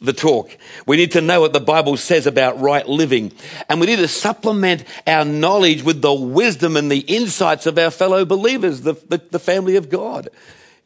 the 0.00 0.12
talk. 0.12 0.56
We 0.86 0.96
need 0.96 1.12
to 1.12 1.20
know 1.20 1.40
what 1.40 1.52
the 1.52 1.58
Bible 1.58 1.96
says 1.96 2.28
about 2.28 2.60
right 2.60 2.86
living. 2.86 3.32
And 3.68 3.80
we 3.80 3.86
need 3.86 3.96
to 3.96 4.06
supplement 4.06 4.84
our 5.06 5.24
knowledge 5.24 5.82
with 5.82 6.00
the 6.00 6.14
wisdom 6.14 6.76
and 6.76 6.92
the 6.92 7.00
insights 7.00 7.66
of 7.66 7.76
our 7.76 7.90
fellow 7.90 8.24
believers, 8.24 8.82
the, 8.82 8.92
the, 8.92 9.20
the, 9.30 9.38
family 9.40 9.74
of 9.74 9.90
God. 9.90 10.28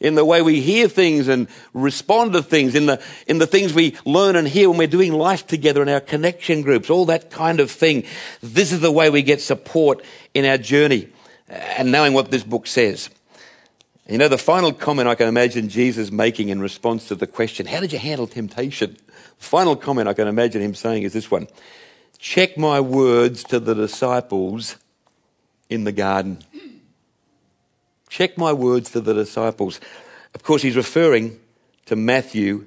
In 0.01 0.15
the 0.15 0.25
way 0.25 0.41
we 0.41 0.63
hear 0.63 0.89
things 0.89 1.29
and 1.29 1.49
respond 1.75 2.33
to 2.33 2.43
things, 2.43 2.75
in 2.75 2.87
the, 2.87 3.03
in 3.27 3.39
the 3.39 3.47
things 3.47 3.75
we 3.75 3.97
learn 4.07 4.37
and 4.37 4.49
hear 4.49 4.71
when 4.71 4.79
we're 4.79 4.87
doing 4.87 5.13
life 5.13 5.47
together 5.47 5.83
in 5.83 5.89
our 5.91 6.01
connection 6.01 6.63
groups, 6.63 6.89
all 6.89 7.05
that 7.07 7.31
kind 7.31 7.61
of 7.61 7.71
thing. 7.71 8.05
This 8.41 8.73
is 8.73 8.81
the 8.81 8.93
way 8.93 9.11
we 9.11 9.23
get 9.23 9.43
support 9.43 10.03
in 10.33 10.47
our 10.47 10.57
journey 10.57 11.09
and 11.49 11.91
knowing 11.91 12.13
what 12.13 12.31
this 12.31 12.43
book 12.43 12.67
says. 12.67 13.11
You 14.09 14.17
know, 14.17 14.29
the 14.29 14.39
final 14.39 14.73
comment 14.73 15.09
I 15.09 15.15
can 15.15 15.29
imagine 15.29 15.69
Jesus 15.69 16.11
making 16.11 16.49
in 16.49 16.61
response 16.61 17.09
to 17.09 17.15
the 17.15 17.27
question, 17.27 17.67
How 17.67 17.81
did 17.81 17.93
you 17.93 17.99
handle 17.99 18.27
temptation? 18.27 18.97
The 19.39 19.45
final 19.45 19.77
comment 19.77 20.09
I 20.09 20.15
can 20.15 20.29
imagine 20.29 20.63
him 20.63 20.75
saying 20.75 21.03
is 21.03 21.13
this 21.13 21.31
one 21.31 21.47
Check 22.19 22.57
my 22.57 22.81
words 22.81 23.45
to 23.45 23.61
the 23.61 23.75
disciples 23.75 24.77
in 25.69 25.85
the 25.85 25.93
garden. 25.93 26.39
Check 28.09 28.39
my 28.39 28.53
words 28.53 28.91
to 28.93 29.01
the 29.01 29.13
disciples. 29.13 29.81
Of 30.35 30.43
course, 30.43 30.63
he's 30.63 30.77
referring 30.77 31.39
to 31.87 31.97
Matthew 31.97 32.67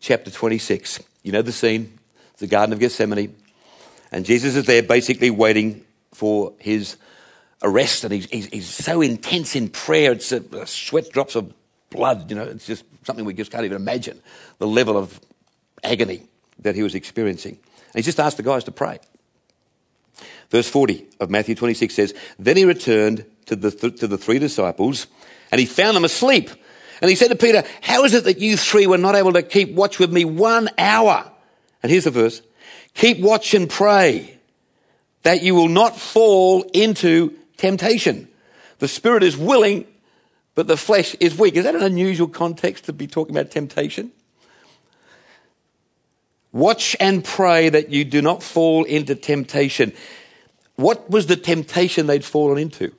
chapter 0.00 0.30
26. 0.30 1.00
You 1.22 1.32
know 1.32 1.42
the 1.42 1.52
scene, 1.52 1.98
the 2.38 2.48
Garden 2.48 2.72
of 2.72 2.80
Gethsemane. 2.80 3.36
And 4.10 4.24
Jesus 4.24 4.56
is 4.56 4.66
there 4.66 4.82
basically 4.82 5.30
waiting 5.30 5.84
for 6.12 6.52
his 6.58 6.96
arrest. 7.62 8.04
And 8.04 8.12
he's, 8.12 8.26
he's, 8.26 8.46
he's 8.46 8.68
so 8.68 9.00
intense 9.00 9.56
in 9.56 9.68
prayer, 9.68 10.12
it's 10.12 10.32
a, 10.32 10.42
a 10.52 10.66
sweat 10.66 11.10
drops 11.10 11.34
of 11.34 11.52
blood. 11.90 12.30
You 12.30 12.36
know, 12.36 12.44
it's 12.44 12.66
just 12.66 12.84
something 13.04 13.24
we 13.24 13.34
just 13.34 13.50
can't 13.50 13.64
even 13.64 13.76
imagine 13.76 14.20
the 14.58 14.66
level 14.66 14.96
of 14.96 15.20
agony 15.82 16.22
that 16.60 16.74
he 16.74 16.82
was 16.82 16.94
experiencing. 16.94 17.52
And 17.52 17.96
he 17.96 18.02
just 18.02 18.20
asked 18.20 18.36
the 18.36 18.42
guys 18.42 18.64
to 18.64 18.72
pray. 18.72 18.98
Verse 20.50 20.68
40 20.68 21.06
of 21.20 21.30
Matthew 21.30 21.54
26 21.54 21.94
says, 21.94 22.14
Then 22.38 22.56
he 22.56 22.64
returned 22.64 23.24
to 23.46 23.56
the, 23.56 23.70
th- 23.70 24.00
to 24.00 24.06
the 24.06 24.18
three 24.18 24.38
disciples 24.38 25.06
and 25.50 25.58
he 25.58 25.66
found 25.66 25.96
them 25.96 26.04
asleep. 26.04 26.50
And 27.00 27.08
he 27.08 27.16
said 27.16 27.28
to 27.28 27.36
Peter, 27.36 27.64
How 27.80 28.04
is 28.04 28.14
it 28.14 28.24
that 28.24 28.38
you 28.38 28.56
three 28.56 28.86
were 28.86 28.98
not 28.98 29.14
able 29.14 29.32
to 29.32 29.42
keep 29.42 29.72
watch 29.72 29.98
with 29.98 30.12
me 30.12 30.24
one 30.24 30.68
hour? 30.76 31.30
And 31.82 31.90
here's 31.90 32.04
the 32.04 32.10
verse 32.10 32.42
Keep 32.94 33.20
watch 33.20 33.54
and 33.54 33.70
pray 33.70 34.38
that 35.22 35.42
you 35.42 35.54
will 35.54 35.68
not 35.68 35.96
fall 35.96 36.62
into 36.74 37.36
temptation. 37.60 38.26
The 38.78 38.88
spirit 38.88 39.22
is 39.22 39.36
willing, 39.36 39.86
but 40.54 40.66
the 40.66 40.76
flesh 40.76 41.14
is 41.20 41.38
weak. 41.38 41.56
Is 41.56 41.64
that 41.64 41.74
an 41.74 41.82
unusual 41.82 42.26
context 42.26 42.86
to 42.86 42.92
be 42.92 43.06
talking 43.06 43.36
about 43.36 43.50
temptation? 43.50 44.10
Watch 46.52 46.96
and 46.98 47.22
pray 47.22 47.68
that 47.68 47.90
you 47.90 48.04
do 48.04 48.22
not 48.22 48.42
fall 48.42 48.84
into 48.84 49.14
temptation. 49.14 49.92
What 50.76 51.10
was 51.10 51.26
the 51.26 51.36
temptation 51.36 52.06
they'd 52.06 52.24
fallen 52.24 52.58
into? 52.58 52.92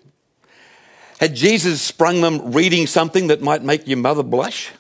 Had 1.20 1.36
Jesus 1.36 1.82
sprung 1.82 2.22
them 2.22 2.52
reading 2.52 2.88
something 2.88 3.28
that 3.28 3.42
might 3.42 3.64
make 3.64 3.88
your 3.88 3.98
mother 3.98 4.24
blush? 4.24 4.72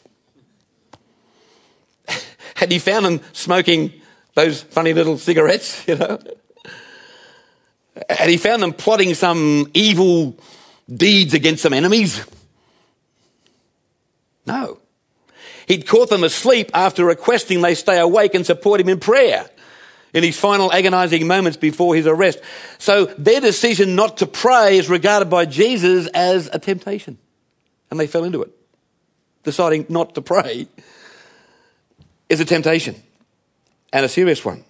Had 2.55 2.71
he 2.71 2.79
found 2.79 3.05
them 3.05 3.21
smoking 3.33 3.93
those 4.35 4.61
funny 4.61 4.93
little 4.93 5.17
cigarettes, 5.17 5.83
you 5.87 5.95
know? 5.95 6.19
Had 8.09 8.29
he 8.29 8.37
found 8.37 8.63
them 8.63 8.73
plotting 8.73 9.13
some 9.13 9.69
evil 9.73 10.37
deeds 10.91 11.33
against 11.33 11.63
some 11.63 11.73
enemies? 11.73 12.25
No. 14.45 14.79
He'd 15.67 15.87
caught 15.87 16.09
them 16.09 16.23
asleep 16.23 16.71
after 16.73 17.05
requesting 17.05 17.61
they 17.61 17.75
stay 17.75 17.99
awake 17.99 18.33
and 18.33 18.45
support 18.45 18.81
him 18.81 18.89
in 18.89 18.99
prayer 18.99 19.49
in 20.13 20.23
his 20.23 20.37
final 20.37 20.71
agonizing 20.71 21.25
moments 21.27 21.57
before 21.57 21.95
his 21.95 22.07
arrest. 22.07 22.39
So 22.77 23.05
their 23.17 23.39
decision 23.39 23.95
not 23.95 24.17
to 24.17 24.27
pray 24.27 24.77
is 24.77 24.89
regarded 24.89 25.29
by 25.29 25.45
Jesus 25.45 26.07
as 26.07 26.49
a 26.51 26.59
temptation. 26.59 27.17
And 27.89 27.99
they 27.99 28.07
fell 28.07 28.23
into 28.23 28.41
it. 28.41 28.51
Deciding 29.43 29.85
not 29.89 30.15
to 30.15 30.21
pray 30.21 30.67
is 32.29 32.39
a 32.39 32.45
temptation 32.45 32.95
and 33.91 34.05
a 34.05 34.09
serious 34.09 34.43
one. 34.45 34.63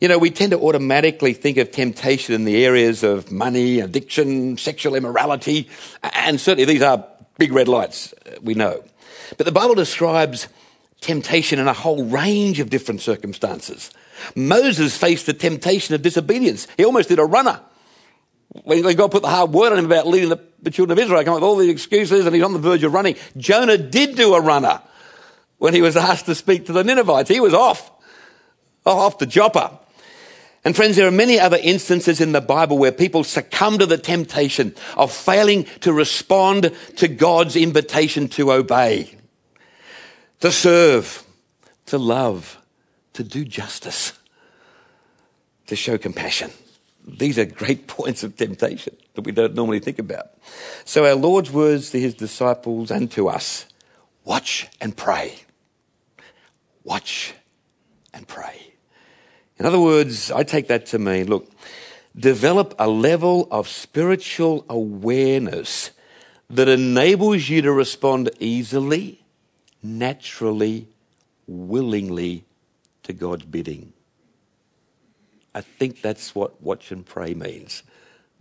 You 0.00 0.08
know, 0.08 0.18
we 0.18 0.30
tend 0.30 0.52
to 0.52 0.60
automatically 0.60 1.32
think 1.32 1.56
of 1.56 1.70
temptation 1.70 2.34
in 2.34 2.44
the 2.44 2.64
areas 2.64 3.02
of 3.02 3.30
money, 3.30 3.80
addiction, 3.80 4.56
sexual 4.56 4.94
immorality, 4.94 5.68
and 6.02 6.40
certainly 6.40 6.64
these 6.64 6.82
are 6.82 7.06
big 7.38 7.52
red 7.52 7.68
lights, 7.68 8.12
uh, 8.26 8.36
we 8.42 8.54
know. 8.54 8.84
But 9.36 9.46
the 9.46 9.52
Bible 9.52 9.74
describes 9.74 10.48
temptation 11.00 11.58
in 11.58 11.68
a 11.68 11.72
whole 11.72 12.04
range 12.04 12.60
of 12.60 12.70
different 12.70 13.00
circumstances. 13.00 13.90
Moses 14.34 14.96
faced 14.96 15.26
the 15.26 15.34
temptation 15.34 15.94
of 15.94 16.02
disobedience. 16.02 16.66
He 16.76 16.84
almost 16.84 17.08
did 17.08 17.18
a 17.18 17.24
runner. 17.24 17.60
When 18.62 18.82
God 18.94 19.10
put 19.10 19.22
the 19.22 19.28
hard 19.28 19.52
word 19.52 19.72
on 19.72 19.78
him 19.78 19.86
about 19.86 20.06
leading 20.06 20.28
the, 20.28 20.70
children 20.70 20.96
of 20.96 21.02
Israel, 21.02 21.22
come 21.24 21.34
up 21.34 21.40
with 21.40 21.44
all 21.44 21.56
these 21.56 21.70
excuses 21.70 22.24
and 22.24 22.34
he's 22.34 22.44
on 22.44 22.52
the 22.52 22.58
verge 22.58 22.84
of 22.84 22.94
running. 22.94 23.16
Jonah 23.36 23.76
did 23.76 24.16
do 24.16 24.34
a 24.34 24.40
runner 24.40 24.80
when 25.58 25.74
he 25.74 25.82
was 25.82 25.96
asked 25.96 26.26
to 26.26 26.34
speak 26.34 26.66
to 26.66 26.72
the 26.72 26.84
Ninevites. 26.84 27.28
He 27.28 27.40
was 27.40 27.52
off, 27.52 27.90
Oh, 28.86 28.98
off 28.98 29.18
the 29.18 29.26
Joppa. 29.26 29.80
And 30.64 30.74
friends, 30.74 30.96
there 30.96 31.06
are 31.06 31.12
many 31.12 31.38
other 31.38 31.58
instances 31.62 32.22
in 32.22 32.32
the 32.32 32.40
Bible 32.40 32.78
where 32.78 32.92
people 32.92 33.22
succumb 33.22 33.78
to 33.78 33.86
the 33.86 33.98
temptation 33.98 34.74
of 34.96 35.12
failing 35.12 35.64
to 35.80 35.92
respond 35.92 36.72
to 36.96 37.08
God's 37.08 37.54
invitation 37.54 38.28
to 38.28 38.50
obey, 38.50 39.14
to 40.40 40.50
serve, 40.50 41.22
to 41.86 41.98
love, 41.98 42.58
to 43.12 43.22
do 43.22 43.44
justice, 43.44 44.14
to 45.66 45.76
show 45.76 45.98
compassion. 45.98 46.50
These 47.06 47.38
are 47.38 47.44
great 47.44 47.86
points 47.86 48.22
of 48.24 48.36
temptation 48.36 48.96
that 49.14 49.22
we 49.22 49.32
don't 49.32 49.54
normally 49.54 49.80
think 49.80 49.98
about. 49.98 50.30
So 50.86 51.04
our 51.04 51.14
Lord's 51.14 51.50
words 51.50 51.90
to 51.90 52.00
his 52.00 52.14
disciples 52.14 52.90
and 52.90 53.10
to 53.12 53.28
us, 53.28 53.66
watch 54.24 54.68
and 54.80 54.96
pray. 54.96 55.40
Watch 56.84 57.34
and 58.14 58.26
pray. 58.26 58.73
In 59.58 59.66
other 59.66 59.80
words, 59.80 60.30
I 60.30 60.42
take 60.42 60.68
that 60.68 60.86
to 60.86 60.98
mean, 60.98 61.28
look, 61.28 61.50
develop 62.16 62.74
a 62.78 62.88
level 62.88 63.48
of 63.50 63.68
spiritual 63.68 64.64
awareness 64.68 65.90
that 66.50 66.68
enables 66.68 67.48
you 67.48 67.62
to 67.62 67.72
respond 67.72 68.30
easily, 68.40 69.24
naturally, 69.82 70.88
willingly 71.46 72.44
to 73.04 73.12
God's 73.12 73.44
bidding. 73.44 73.92
I 75.54 75.60
think 75.60 76.02
that's 76.02 76.34
what 76.34 76.60
watch 76.60 76.90
and 76.90 77.06
pray 77.06 77.34
means. 77.34 77.84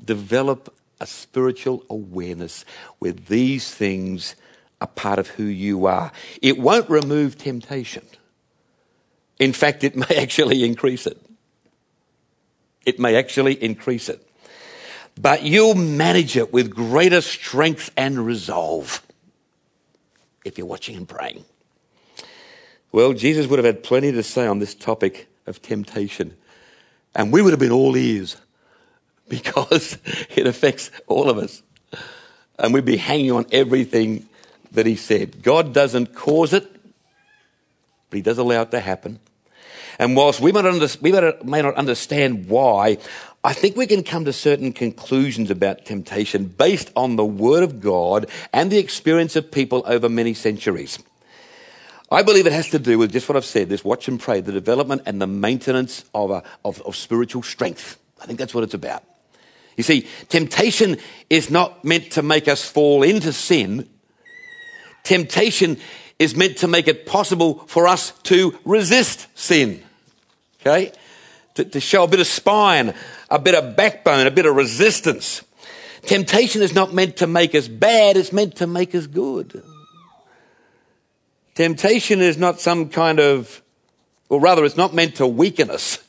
Develop 0.04 0.74
a 1.00 1.06
spiritual 1.06 1.84
awareness 1.90 2.66
where 3.00 3.12
these 3.12 3.74
things 3.74 4.36
are 4.82 4.88
part 4.88 5.20
of 5.20 5.28
who 5.30 5.44
you 5.44 5.86
are. 5.86 6.12
It 6.42 6.58
won't 6.58 6.90
remove 6.90 7.38
temptation. 7.38 8.06
In 9.44 9.52
fact, 9.52 9.84
it 9.84 9.94
may 9.98 10.16
actually 10.16 10.64
increase 10.64 11.06
it. 11.06 11.22
It 12.86 12.98
may 12.98 13.18
actually 13.18 13.62
increase 13.62 14.08
it. 14.08 14.26
But 15.20 15.44
you'll 15.44 15.76
manage 15.76 16.38
it 16.38 16.54
with 16.54 16.74
greater 16.74 17.20
strength 17.20 17.92
and 17.98 18.26
resolve 18.26 19.06
if 20.46 20.58
you're 20.58 20.66
watching 20.66 20.96
and 20.96 21.10
praying. 21.10 21.44
Well, 22.94 23.12
Jesus 23.12 23.48
would 23.48 23.60
have 23.60 23.66
had 23.66 23.84
plenty 23.84 24.14
to 24.14 24.24
say 24.24 24.48
on 24.48 24.60
this 24.60 24.74
topic 24.74 25.28
of 25.46 25.62
temptation, 25.62 26.38
and 27.14 27.34
we 27.34 27.42
would 27.42 27.52
have 27.52 27.60
been 27.60 27.74
all 27.74 27.98
ears 27.98 28.38
because 29.28 29.98
it 30.38 30.48
affects 30.48 30.90
all 31.08 31.30
of 31.30 31.38
us. 31.38 31.62
And 32.58 32.74
we'd 32.74 32.86
be 32.86 32.96
hanging 32.96 33.34
on 33.34 33.46
everything 33.52 34.26
that 34.72 34.86
he 34.86 34.96
said. 34.96 35.44
God 35.44 35.74
doesn't 35.74 36.16
cause 36.16 36.54
it, 36.54 36.72
but 38.10 38.16
he 38.16 38.22
does 38.22 38.38
allow 38.38 38.62
it 38.62 38.72
to 38.72 38.80
happen. 38.80 39.20
And 40.00 40.16
whilst 40.16 40.40
we 40.40 40.52
might, 40.52 40.66
under, 40.66 40.88
we 41.02 41.12
may 41.12 41.62
not 41.62 41.76
understand 41.76 42.48
why, 42.48 42.98
I 43.44 43.54
think 43.54 43.76
we 43.76 43.88
can 43.88 44.04
come 44.04 44.26
to 44.26 44.34
certain 44.34 44.72
conclusions 44.72 45.52
about 45.52 45.86
temptation 45.86 46.46
based 46.46 46.92
on 46.96 47.18
the 47.18 47.26
Word 47.26 47.64
of 47.64 47.82
God 47.82 48.30
and 48.54 48.72
the 48.72 48.78
experience 48.78 49.36
of 49.36 49.52
people 49.52 49.84
over 49.86 50.08
many 50.08 50.34
centuries. 50.34 51.00
I 52.10 52.22
believe 52.22 52.46
it 52.46 52.54
has 52.54 52.70
to 52.70 52.80
do 52.80 52.98
with 52.98 53.12
just 53.12 53.28
what 53.28 53.36
I've 53.36 53.44
said 53.44 53.70
this 53.70 53.84
watch 53.84 54.08
and 54.08 54.20
pray, 54.20 54.40
the 54.40 54.52
development 54.52 55.02
and 55.06 55.22
the 55.22 55.28
maintenance 55.28 56.06
of, 56.14 56.32
a, 56.32 56.44
of, 56.64 56.82
of 56.84 56.96
spiritual 56.96 57.44
strength. 57.44 57.98
I 58.22 58.26
think 58.26 58.40
that's 58.40 58.54
what 58.54 58.64
it's 58.64 58.76
about. 58.76 59.04
You 59.76 59.84
see, 59.84 60.08
temptation 60.30 60.98
is 61.30 61.50
not 61.50 61.84
meant 61.84 62.12
to 62.12 62.22
make 62.22 62.48
us 62.48 62.64
fall 62.64 63.04
into 63.04 63.34
sin. 63.34 63.90
Temptation 65.04 65.80
is 66.24 66.36
meant 66.36 66.58
to 66.58 66.68
make 66.68 66.88
it 66.88 67.06
possible 67.06 67.64
for 67.68 67.88
us 67.88 68.12
to 68.24 68.58
resist 68.66 69.28
sin. 69.36 69.84
Okay? 70.62 70.92
To, 71.56 71.66
to, 71.66 71.80
show 71.80 72.04
a 72.04 72.08
bit 72.08 72.20
of 72.20 72.28
spine, 72.28 72.94
a 73.30 73.38
bit 73.38 73.54
of 73.54 73.76
backbone, 73.76 74.26
a 74.26 74.32
bit 74.32 74.46
of 74.46 74.56
resistance. 74.56 75.44
Temptation 76.04 76.62
is 76.62 76.74
not 76.74 76.94
meant 76.94 77.18
to 77.18 77.28
make 77.28 77.54
us 77.54 77.68
bad, 77.68 78.18
it's 78.18 78.34
meant 78.34 78.56
to 78.58 78.68
make 78.68 78.96
us 78.96 79.08
good. 79.08 79.64
Temptation 81.54 82.20
is 82.22 82.38
not 82.38 82.60
some 82.60 82.90
kind 82.90 83.20
of, 83.20 83.62
or 84.30 84.40
rather, 84.40 84.66
it's 84.66 84.78
not 84.78 84.94
meant 84.94 85.16
to 85.18 85.28
weaken 85.28 85.70
us. 85.70 86.04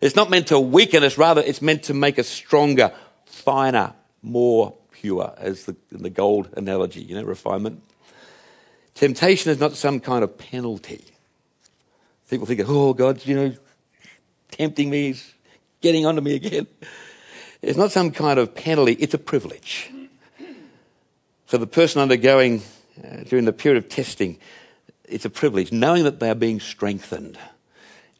It's 0.00 0.16
not 0.16 0.30
meant 0.30 0.48
to 0.48 0.60
weaken 0.60 1.02
us, 1.02 1.16
rather, 1.16 1.40
it's 1.40 1.62
meant 1.62 1.84
to 1.84 1.94
make 1.94 2.18
us 2.18 2.28
stronger, 2.28 2.92
finer, 3.24 3.94
more 4.22 4.74
pure, 4.92 5.32
as 5.38 5.64
the, 5.64 5.76
the 5.90 6.10
gold 6.10 6.50
analogy, 6.56 7.02
you 7.02 7.14
know, 7.14 7.24
refinement. 7.24 7.82
Temptation 8.94 9.50
is 9.50 9.58
not 9.58 9.72
some 9.72 10.00
kind 10.00 10.22
of 10.24 10.36
penalty. 10.36 11.04
People 12.28 12.46
think, 12.46 12.60
oh, 12.66 12.94
God, 12.94 13.24
you 13.26 13.34
know, 13.34 13.54
tempting 14.50 14.90
me, 14.90 15.08
he's 15.08 15.34
getting 15.80 16.06
onto 16.06 16.20
me 16.20 16.34
again. 16.34 16.66
It's 17.62 17.76
not 17.76 17.92
some 17.92 18.10
kind 18.10 18.38
of 18.38 18.54
penalty, 18.54 18.92
it's 18.92 19.14
a 19.14 19.18
privilege. 19.18 19.90
For 21.46 21.58
the 21.58 21.66
person 21.66 22.00
undergoing 22.00 22.62
uh, 23.02 23.24
during 23.24 23.44
the 23.44 23.52
period 23.52 23.82
of 23.82 23.90
testing, 23.90 24.38
it's 25.04 25.24
a 25.24 25.30
privilege, 25.30 25.72
knowing 25.72 26.04
that 26.04 26.20
they 26.20 26.30
are 26.30 26.36
being 26.36 26.60
strengthened 26.60 27.38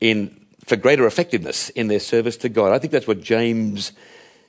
in, 0.00 0.44
for 0.66 0.76
greater 0.76 1.06
effectiveness 1.06 1.68
in 1.70 1.87
their 1.87 2.00
service 2.00 2.37
to 2.38 2.48
God. 2.48 2.72
I 2.72 2.78
think 2.78 2.92
that's 2.92 3.06
what 3.06 3.20
James, 3.20 3.92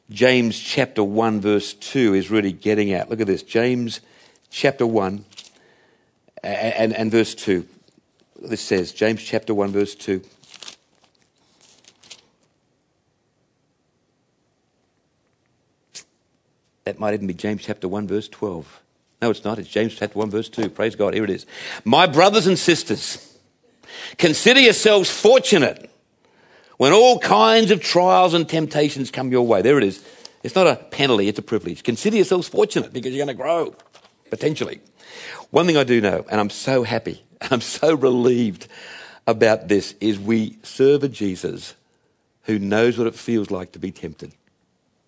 James 0.10 0.60
chapter 0.60 1.04
1, 1.04 1.40
verse 1.40 1.74
2 1.76 2.16
is 2.16 2.32
really 2.32 2.52
getting 2.52 2.92
at. 2.92 3.10
Look 3.10 3.22
at 3.22 3.28
this 3.28 3.44
James 3.44 4.02
chapter 4.50 4.88
1 4.88 5.26
and, 6.44 6.94
and, 6.94 7.12
verse 7.12 7.36
2. 7.36 7.66
this 8.42 8.62
says, 8.62 8.92
James 8.92 9.22
chapter 9.22 9.54
1, 9.54 9.72
verse 9.72 9.96
2. 9.96 10.22
That 16.84 17.00
might 17.00 17.14
even 17.14 17.28
be 17.28 17.34
James 17.34 17.62
chapter 17.62 17.88
1, 17.88 18.08
verse 18.08 18.28
12. 18.28 18.82
No, 19.22 19.30
it's 19.30 19.44
not. 19.44 19.60
It's 19.60 19.70
James 19.70 19.94
chapter 19.96 20.18
1, 20.18 20.32
verse 20.32 20.50
2. 20.50 20.70
Praise 20.70 20.96
God. 20.96 21.14
Here 21.14 21.24
it 21.24 21.30
is. 21.30 21.46
My 21.86 22.08
brothers 22.08 22.48
and 22.48 22.58
sisters, 22.58 23.38
consider 24.18 24.60
yourselves 24.60 25.10
fortunate 25.12 25.92
when 26.78 26.92
all 26.92 27.20
kinds 27.20 27.70
of 27.70 27.82
trials 27.82 28.34
and 28.34 28.50
temptations 28.50 29.12
come 29.12 29.32
your 29.32 29.46
way. 29.46 29.62
There 29.62 29.78
it 29.78 29.84
is. 29.84 30.04
It's 30.44 30.56
not 30.56 30.66
a 30.66 30.76
penalty, 30.76 31.28
it's 31.28 31.38
a 31.38 31.44
privilege. 31.44 31.84
Consider 31.84 32.16
yourselves 32.16 32.48
fortunate 32.48 32.92
because 32.92 33.14
you're 33.14 33.24
going 33.24 33.38
to 33.38 33.42
grow, 33.42 33.76
potentially. 34.32 34.82
One 35.50 35.66
thing 35.66 35.78
I 35.78 35.84
do 35.84 36.02
know, 36.02 36.26
and 36.30 36.40
I'm 36.40 36.50
so 36.50 36.84
happy, 36.84 37.24
I'm 37.52 37.62
so 37.62 37.96
relieved 37.96 38.68
about 39.28 39.68
this, 39.68 39.94
is 40.00 40.20
we 40.20 40.58
serve 40.64 41.04
a 41.04 41.10
Jesus 41.10 41.76
who 42.44 42.60
knows 42.60 42.98
what 42.98 43.08
it 43.08 43.16
feels 43.16 43.52
like 43.52 43.74
to 43.74 43.80
be 43.80 43.92
tempted. 43.92 44.34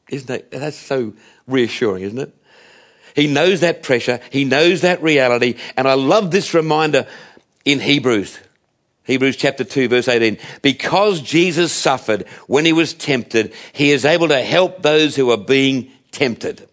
Isn't 0.10 0.28
that, 0.28 0.52
that's 0.52 0.78
so 0.78 1.14
reassuring, 1.48 2.04
isn't 2.04 2.20
it? 2.20 2.36
He 3.16 3.28
knows 3.28 3.62
that 3.62 3.84
pressure. 3.84 4.20
He 4.32 4.44
knows 4.44 4.82
that 4.82 5.02
reality. 5.02 5.56
And 5.78 5.88
I 5.88 5.94
love 5.94 6.32
this 6.32 6.54
reminder 6.54 7.08
in 7.64 7.80
Hebrews. 7.80 8.40
Hebrews 9.06 9.36
chapter 9.36 9.64
2 9.64 9.88
verse 9.88 10.08
18. 10.08 10.38
Because 10.62 11.22
Jesus 11.22 11.72
suffered 11.72 12.28
when 12.48 12.66
he 12.66 12.74
was 12.74 12.94
tempted, 12.94 13.54
he 13.74 13.92
is 13.92 14.06
able 14.06 14.30
to 14.30 14.42
help 14.42 14.82
those 14.82 15.16
who 15.16 15.30
are 15.32 15.38
being 15.38 15.92
tempted. 16.12 16.68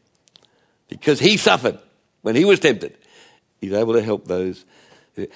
Because 0.89 1.21
he 1.21 1.37
suffered 1.37 1.79
when 2.23 2.37
he 2.37 2.45
was 2.45 2.61
tempted, 2.61 2.97
he's 3.61 3.73
able 3.73 3.95
to 3.95 4.03
help 4.03 4.27
those. 4.27 4.65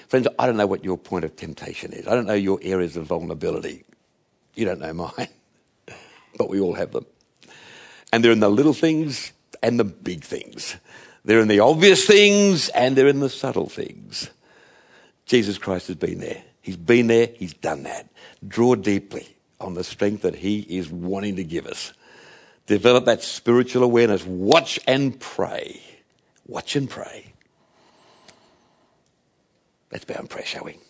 Friends, 0.07 0.27
I 0.39 0.45
don't 0.45 0.57
know 0.57 0.67
what 0.67 0.83
your 0.83 0.97
point 0.97 1.25
of 1.25 1.35
temptation 1.35 1.93
is. 1.93 2.07
I 2.07 2.15
don't 2.15 2.25
know 2.25 2.33
your 2.33 2.59
areas 2.61 2.97
of 2.97 3.05
vulnerability. 3.05 3.83
You 4.55 4.65
don't 4.65 4.79
know 4.79 4.93
mine. 4.93 5.27
But 6.37 6.49
we 6.49 6.59
all 6.59 6.73
have 6.73 6.91
them. 6.91 7.05
And 8.11 8.21
they're 8.21 8.33
in 8.33 8.41
the 8.41 8.49
little 8.49 8.73
things 8.73 9.31
and 9.63 9.79
the 9.79 9.85
big 9.85 10.21
things. 10.21 10.75
They're 11.23 11.39
in 11.39 11.47
the 11.47 11.61
obvious 11.61 12.05
things 12.05 12.67
and 12.69 12.95
they're 12.95 13.07
in 13.07 13.21
the 13.21 13.29
subtle 13.29 13.69
things. 13.69 14.29
Jesus 15.25 15.57
Christ 15.57 15.87
has 15.87 15.95
been 15.95 16.19
there. 16.19 16.43
He's 16.61 16.77
been 16.77 17.07
there, 17.07 17.29
He's 17.35 17.53
done 17.53 17.83
that. 17.83 18.09
Draw 18.45 18.75
deeply 18.75 19.27
on 19.59 19.75
the 19.75 19.83
strength 19.83 20.23
that 20.23 20.35
He 20.35 20.59
is 20.59 20.89
wanting 20.91 21.37
to 21.37 21.43
give 21.43 21.67
us. 21.67 21.93
Develop 22.67 23.05
that 23.05 23.21
spiritual 23.21 23.83
awareness. 23.83 24.25
Watch 24.25 24.79
and 24.87 25.19
pray. 25.19 25.81
Watch 26.47 26.75
and 26.75 26.89
pray. 26.89 27.34
Let's 29.95 30.03
bow 30.03 30.15
and 30.19 30.29
pray, 30.29 30.43
shall 30.43 30.65
we? 30.65 30.84